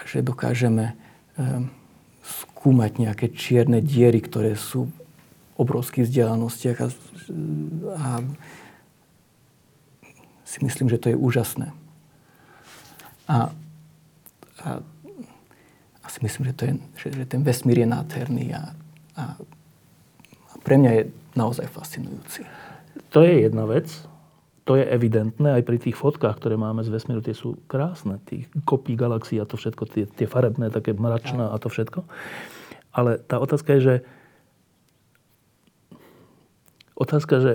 [0.08, 0.96] že dokážeme
[1.36, 1.68] um,
[2.24, 4.94] skúmať nejaké čierne diery, ktoré sú v
[5.60, 6.88] obrovských vzdialenostiach a,
[7.94, 8.08] a
[10.54, 11.74] si myslím, že to je úžasné.
[13.26, 13.50] A,
[14.62, 14.68] a,
[15.98, 16.72] a si myslím, že, to je,
[17.02, 18.62] že, že ten vesmír je nádherný a,
[19.18, 19.22] a,
[20.46, 21.02] a pre mňa je
[21.34, 22.46] naozaj fascinujúci.
[23.10, 23.90] To je jedna vec.
[24.64, 27.18] To je evidentné aj pri tých fotkách, ktoré máme z vesmíru.
[27.18, 28.22] Tie sú krásne.
[28.22, 29.82] Tých kopí galaxií a to všetko.
[29.90, 32.06] Tie, tie farebné, také mračná a to všetko.
[32.94, 33.94] Ale tá otázka je, že
[36.94, 37.52] otázka, že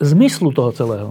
[0.00, 1.10] zmyslu toho celého.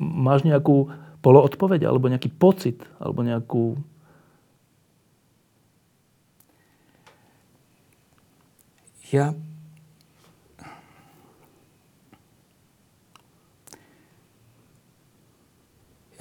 [0.00, 0.90] Máš nejakú
[1.22, 3.78] poloodpoveď, alebo nejaký pocit, alebo nejakú...
[9.12, 9.36] Ja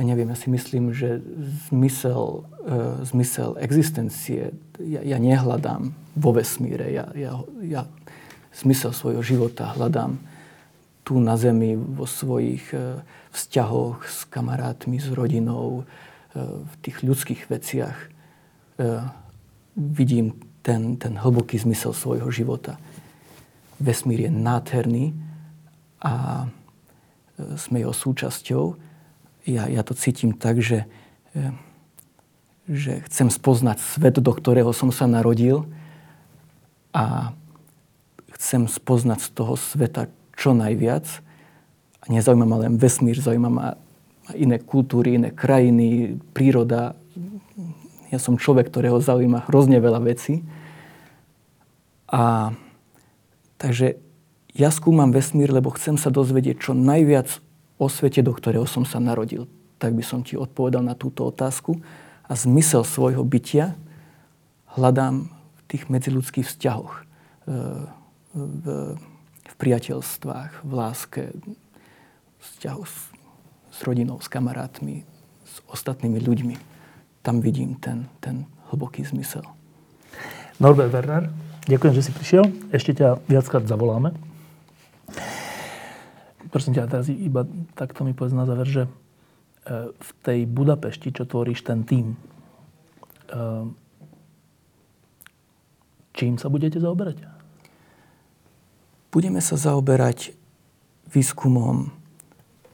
[0.01, 1.21] ja neviem, ja si myslím, že
[1.69, 4.49] zmysel, e, zmysel existencie
[4.81, 6.89] ja, ja nehľadám vo vesmíre.
[6.89, 7.85] Ja, ja, ja
[8.57, 10.17] zmysel svojho života hľadám
[11.05, 13.01] tu na Zemi vo svojich e,
[13.33, 15.83] vzťahoch s kamarátmi, s rodinou, e,
[16.41, 17.97] v tých ľudských veciach.
[17.97, 18.07] E,
[19.75, 22.77] vidím ten, ten hlboký zmysel svojho života.
[23.81, 25.05] Vesmír je nádherný
[26.05, 26.45] a
[27.57, 28.77] sme jeho súčasťou.
[29.45, 30.85] Ja, ja to cítim tak, že,
[31.33, 31.53] e,
[32.69, 35.65] že chcem spoznať svet, do ktorého som sa narodil
[36.93, 37.33] a
[38.37, 41.05] chcem spoznať z toho sveta čo najviac.
[42.01, 43.67] A nezaujíma ma len vesmír, zaujíma ma
[44.33, 46.97] iné kultúry, iné krajiny, príroda.
[48.09, 50.45] Ja som človek, ktorého zaujíma hrozne veľa vecí.
[52.11, 52.53] A
[53.57, 53.97] takže
[54.51, 57.39] ja skúmam vesmír, lebo chcem sa dozvedieť čo najviac
[57.81, 59.49] o svete, do ktorého som sa narodil.
[59.81, 61.81] Tak by som ti odpovedal na túto otázku.
[62.29, 63.73] A zmysel svojho bytia
[64.77, 66.93] hľadám v tých medziludských vzťahoch.
[66.93, 67.03] E,
[68.37, 68.65] v,
[69.49, 71.23] v priateľstvách, v láske,
[72.39, 72.95] vzťahu s,
[73.73, 75.01] s rodinou, s kamarátmi,
[75.43, 76.55] s ostatnými ľuďmi.
[77.25, 79.43] Tam vidím ten, ten hlboký zmysel.
[80.61, 81.33] Norbert Werner,
[81.65, 82.45] ďakujem, že si prišiel.
[82.69, 84.13] Ešte ťa viackrát zavoláme.
[86.51, 87.47] Prosím ťa, teraz iba
[87.79, 88.89] takto mi povedz na záver, že e,
[89.95, 92.19] v tej Budapešti, čo tvoríš ten tým,
[93.31, 93.71] e,
[96.11, 97.23] čím sa budete zaoberať?
[99.15, 100.35] Budeme sa zaoberať
[101.11, 101.91] výskumom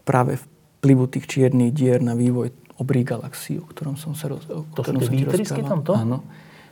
[0.06, 0.42] práve
[0.82, 4.46] vplyvu tých čiernych dier na vývoj obrí galaxií, o ktorom som sa roz...
[4.46, 5.98] To sú tie výtrysky tamto?
[5.98, 6.22] Áno.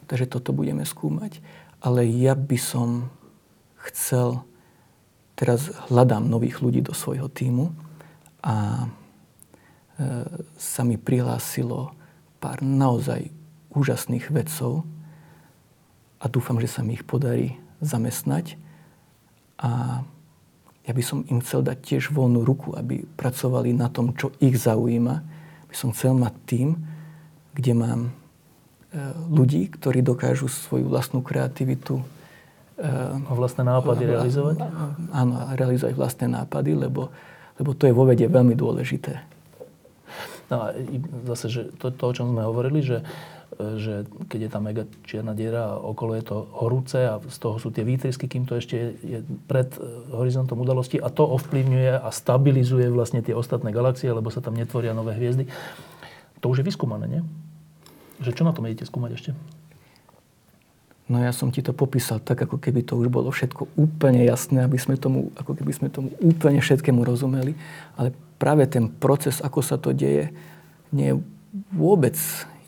[0.05, 1.41] Takže toto budeme skúmať.
[1.81, 3.09] Ale ja by som
[3.89, 4.45] chcel
[5.35, 7.75] teraz hľadám nových ľudí do svojho týmu
[8.41, 8.87] a e,
[10.55, 11.91] sa mi prihlásilo
[12.39, 13.29] pár naozaj
[13.75, 14.87] úžasných vedcov
[16.23, 18.55] a dúfam, že sa mi ich podarí zamestnať.
[19.59, 20.01] A
[20.87, 24.55] ja by som im chcel dať tiež voľnú ruku, aby pracovali na tom, čo ich
[24.55, 25.15] zaujíma.
[25.67, 26.69] By som chcel mať tým,
[27.51, 28.11] kde mám e,
[29.27, 31.99] ľudí, ktorí dokážu svoju vlastnú kreativitu
[33.31, 34.55] vlastné nápady realizovať?
[35.15, 37.07] Áno, realizovať vlastné nápady, lebo,
[37.55, 39.35] lebo to je vo vede veľmi dôležité.
[40.45, 40.77] No a
[41.33, 43.01] zase, že to, to, o čom sme hovorili, že,
[43.57, 47.57] že keď je tá mega čierna diera a okolo je to horúce a z toho
[47.57, 49.19] sú tie výtrysky, kým to ešte je, je
[49.49, 49.81] pred eh,
[50.13, 54.93] horizontom udalosti a to ovplyvňuje a stabilizuje vlastne tie ostatné galaxie, lebo sa tam netvoria
[54.93, 55.49] nové hviezdy.
[56.45, 57.21] To už je vyskúmané, nie?
[58.21, 59.31] Že čo na tom idete skúmať ešte?
[61.05, 64.65] No ja som ti to popísal tak, ako keby to už bolo všetko úplne jasné,
[64.65, 67.53] aby sme tomu, ako keby sme tomu úplne všetkému rozumeli.
[67.93, 68.09] Ale
[68.41, 70.33] práve ten proces, ako sa to deje,
[70.89, 71.21] nie je
[71.69, 72.17] vôbec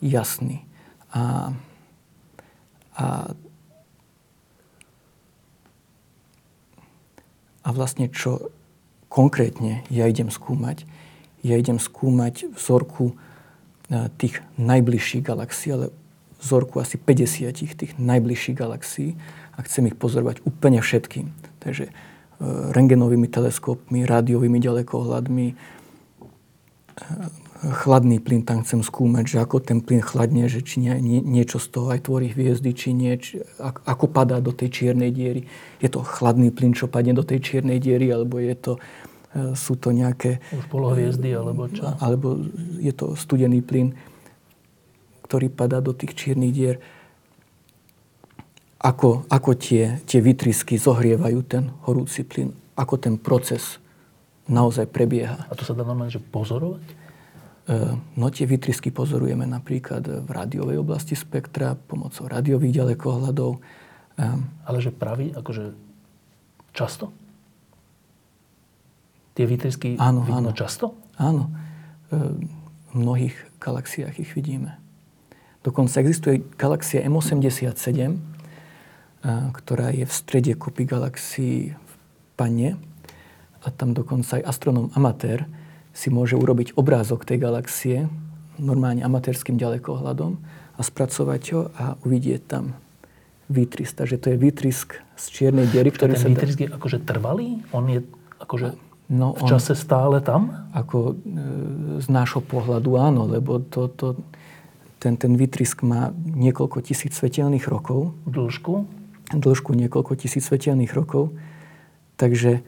[0.06, 0.62] jasný.
[1.10, 1.50] A,
[2.94, 3.34] a,
[7.66, 8.54] a vlastne čo
[9.10, 10.86] konkrétne ja idem skúmať,
[11.42, 13.18] ja idem skúmať vzorku
[13.90, 15.90] eh, tých najbližších galaxií, ale
[16.42, 19.18] vzorku asi 50 tých najbližších galaxií
[19.58, 21.34] a chcem ich pozorovať úplne všetkým.
[21.60, 21.92] Takže e,
[22.72, 25.56] rengenovými teleskopmi, rádiovými ďalekohľadmi, e,
[27.58, 31.58] chladný plyn tam chcem skúmať, že ako ten plyn chladne, že či nie, nie, niečo
[31.58, 35.50] z toho aj tvorí hviezdy, či nie, či, ako padá do tej čiernej diery.
[35.82, 38.74] Je to chladný plyn, čo padne do tej čiernej diery, alebo je to,
[39.34, 40.38] e, sú to nejaké...
[40.54, 41.98] Už polohviezdy, alebo čo?
[41.98, 42.38] Alebo
[42.78, 43.98] je to studený plyn
[45.28, 46.76] ktorý padá do tých čiernych dier,
[48.80, 53.82] ako, ako tie, tie vytrysky zohrievajú ten horúci plyn, ako ten proces
[54.48, 55.50] naozaj prebieha.
[55.50, 56.86] A to sa dá normálne že pozorovať?
[56.88, 56.96] E,
[58.16, 63.52] no tie vytrysky pozorujeme napríklad v rádiovej oblasti spektra pomocou rádiových ďalekohľadov.
[63.58, 63.60] E,
[64.64, 65.76] Ale že praví, akože
[66.72, 67.12] často?
[69.36, 70.58] Tie výtrysky áno, vidno áno.
[70.58, 70.96] často?
[71.20, 71.52] Áno.
[72.08, 72.16] E,
[72.88, 74.87] v mnohých galaxiách ich vidíme.
[75.66, 78.18] Dokonca existuje galaxia M87,
[79.28, 81.94] ktorá je v strede kopy galaxií v
[82.38, 82.70] Pane.
[83.66, 85.50] A tam dokonca aj astronóm amatér
[85.92, 87.98] si môže urobiť obrázok tej galaxie
[88.62, 90.38] normálne amatérským ďalekohľadom
[90.78, 92.78] a spracovať ho a uvidieť tam
[93.50, 93.98] výtrysk.
[93.98, 96.30] Takže to je výtrysk z čiernej diery, ktorý ten sa...
[96.30, 97.66] výtrysk je akože trvalý?
[97.74, 98.06] On je
[98.38, 98.78] akože
[99.10, 100.70] no, v čase on, stále tam?
[100.76, 104.20] Ako e, z nášho pohľadu áno, lebo to, to,
[105.08, 108.12] ten, ten výtrysk má niekoľko tisíc svetelných rokov.
[108.28, 108.84] Dĺžku?
[109.32, 111.32] Dĺžku niekoľko tisíc svetelných rokov.
[112.20, 112.62] Takže e,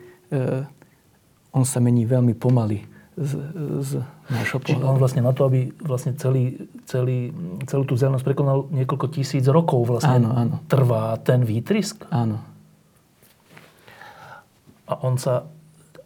[1.52, 2.88] on sa mení veľmi pomaly
[3.20, 3.32] z,
[3.84, 3.92] z
[4.32, 4.80] nášho pohľadu.
[4.80, 7.36] Čiže on vlastne na to, aby vlastne celý, celý,
[7.68, 10.56] celú tú zelenosť prekonal niekoľko tisíc rokov vlastne áno, áno.
[10.72, 12.08] trvá ten výtrysk?
[12.08, 12.40] Áno.
[14.88, 15.44] A on sa...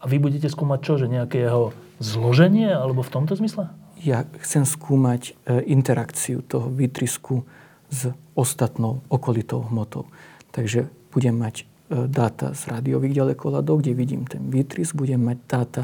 [0.01, 0.93] A vy budete skúmať čo?
[0.97, 2.73] Že nejaké jeho zloženie?
[2.73, 3.69] Alebo v tomto zmysle?
[4.03, 5.31] Ja chcem skúmať e,
[5.71, 7.47] interakciu toho výtrysku
[7.87, 10.05] s ostatnou okolitou hmotou.
[10.51, 11.63] Takže budem mať e,
[12.11, 15.83] dáta z rádiových ďalekohľadov, kde vidím ten výtrysk, budem mať dáta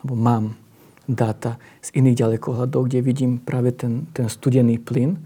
[0.00, 0.44] alebo mám
[1.10, 5.18] dáta z iných ďalekohľadov, kde vidím práve ten, ten studený plyn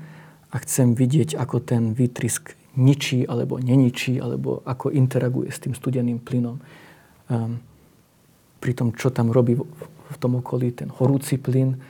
[0.53, 6.23] a chcem vidieť, ako ten výtrysk ničí alebo neničí, alebo ako interaguje s tým studeným
[6.23, 6.57] plynom.
[7.29, 7.61] Um,
[8.61, 11.81] pri tom, čo tam robí v, v tom okolí ten horúci plyn.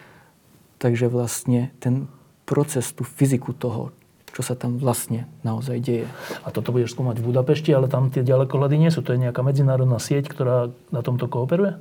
[0.81, 2.09] Takže vlastne ten
[2.49, 3.93] proces, tú fyziku toho,
[4.33, 6.07] čo sa tam vlastne naozaj deje.
[6.43, 9.05] A toto budeš skúmať v Budapešti, ale tam tie ďalekohľady nie sú.
[9.05, 11.77] To je nejaká medzinárodná sieť, ktorá na tomto kooperuje?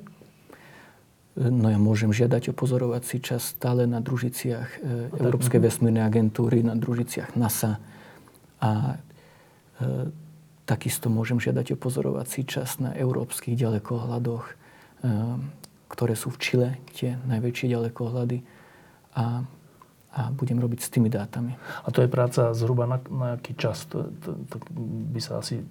[1.39, 4.77] No ja môžem žiadať o pozorovací čas stále na družiciach e,
[5.23, 7.79] Európskej vesmírnej agentúry, na družiciach NASA.
[8.59, 8.99] A
[9.79, 10.11] e,
[10.67, 14.53] takisto môžem žiadať o pozorovací čas na európskych ďalekohľadoch, e,
[15.87, 18.58] ktoré sú v Čile, tie najväčšie ďalekohľady.
[19.15, 19.45] A
[20.09, 21.53] a budem robiť s tými dátami.
[21.85, 23.85] A to je práca zhruba na, na aký čas?
[23.93, 24.57] To, to, to
[25.13, 25.61] by sa asi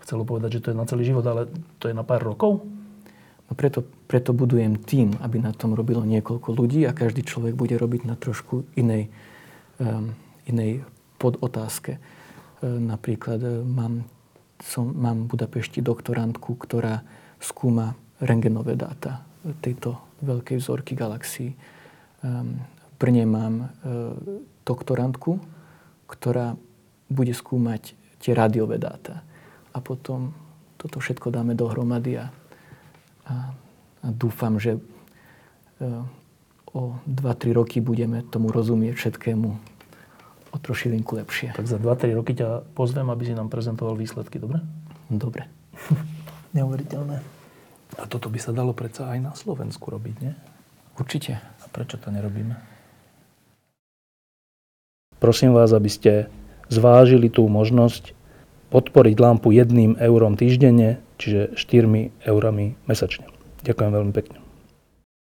[0.00, 1.44] chcelo povedať, že to je na celý život, ale
[1.76, 2.64] to je na pár rokov?
[3.46, 7.76] No preto, preto budujem tým, aby na tom robilo niekoľko ľudí a každý človek bude
[7.76, 9.12] robiť na trošku inej,
[9.76, 10.16] um,
[10.48, 10.88] inej
[11.20, 12.00] podotázke.
[12.64, 13.94] Um, napríklad um, mám,
[14.64, 17.04] som, mám v Budapešti doktorantku, ktorá
[17.36, 17.92] skúma
[18.24, 19.20] rengenové dáta
[19.60, 21.52] tejto veľkej vzorky galaxií.
[22.20, 22.60] Um,
[23.00, 23.66] Brne mám e,
[24.68, 25.40] doktorantku,
[26.04, 26.52] ktorá
[27.08, 29.24] bude skúmať tie rádiové dáta.
[29.72, 30.36] A potom
[30.76, 32.28] toto všetko dáme dohromady a,
[33.24, 33.56] a,
[34.04, 34.80] a dúfam, že e,
[36.76, 39.48] o 2-3 roky budeme tomu rozumieť všetkému
[40.50, 41.56] o trošilinku lepšie.
[41.56, 44.60] Tak za 2-3 roky ťa pozvem, aby si nám prezentoval výsledky, dobre?
[45.08, 45.48] Dobre.
[46.56, 47.16] Neuveriteľné.
[47.96, 50.34] A toto by sa dalo predsa aj na Slovensku robiť, nie?
[51.00, 51.40] Určite.
[51.70, 52.58] Prečo to nerobíme?
[55.20, 56.12] Prosím vás, aby ste
[56.72, 58.16] zvážili tú možnosť
[58.72, 63.28] podporiť lampu jedným eurom týždenne, čiže 4 eurami mesačne.
[63.66, 64.49] Ďakujem veľmi pekne.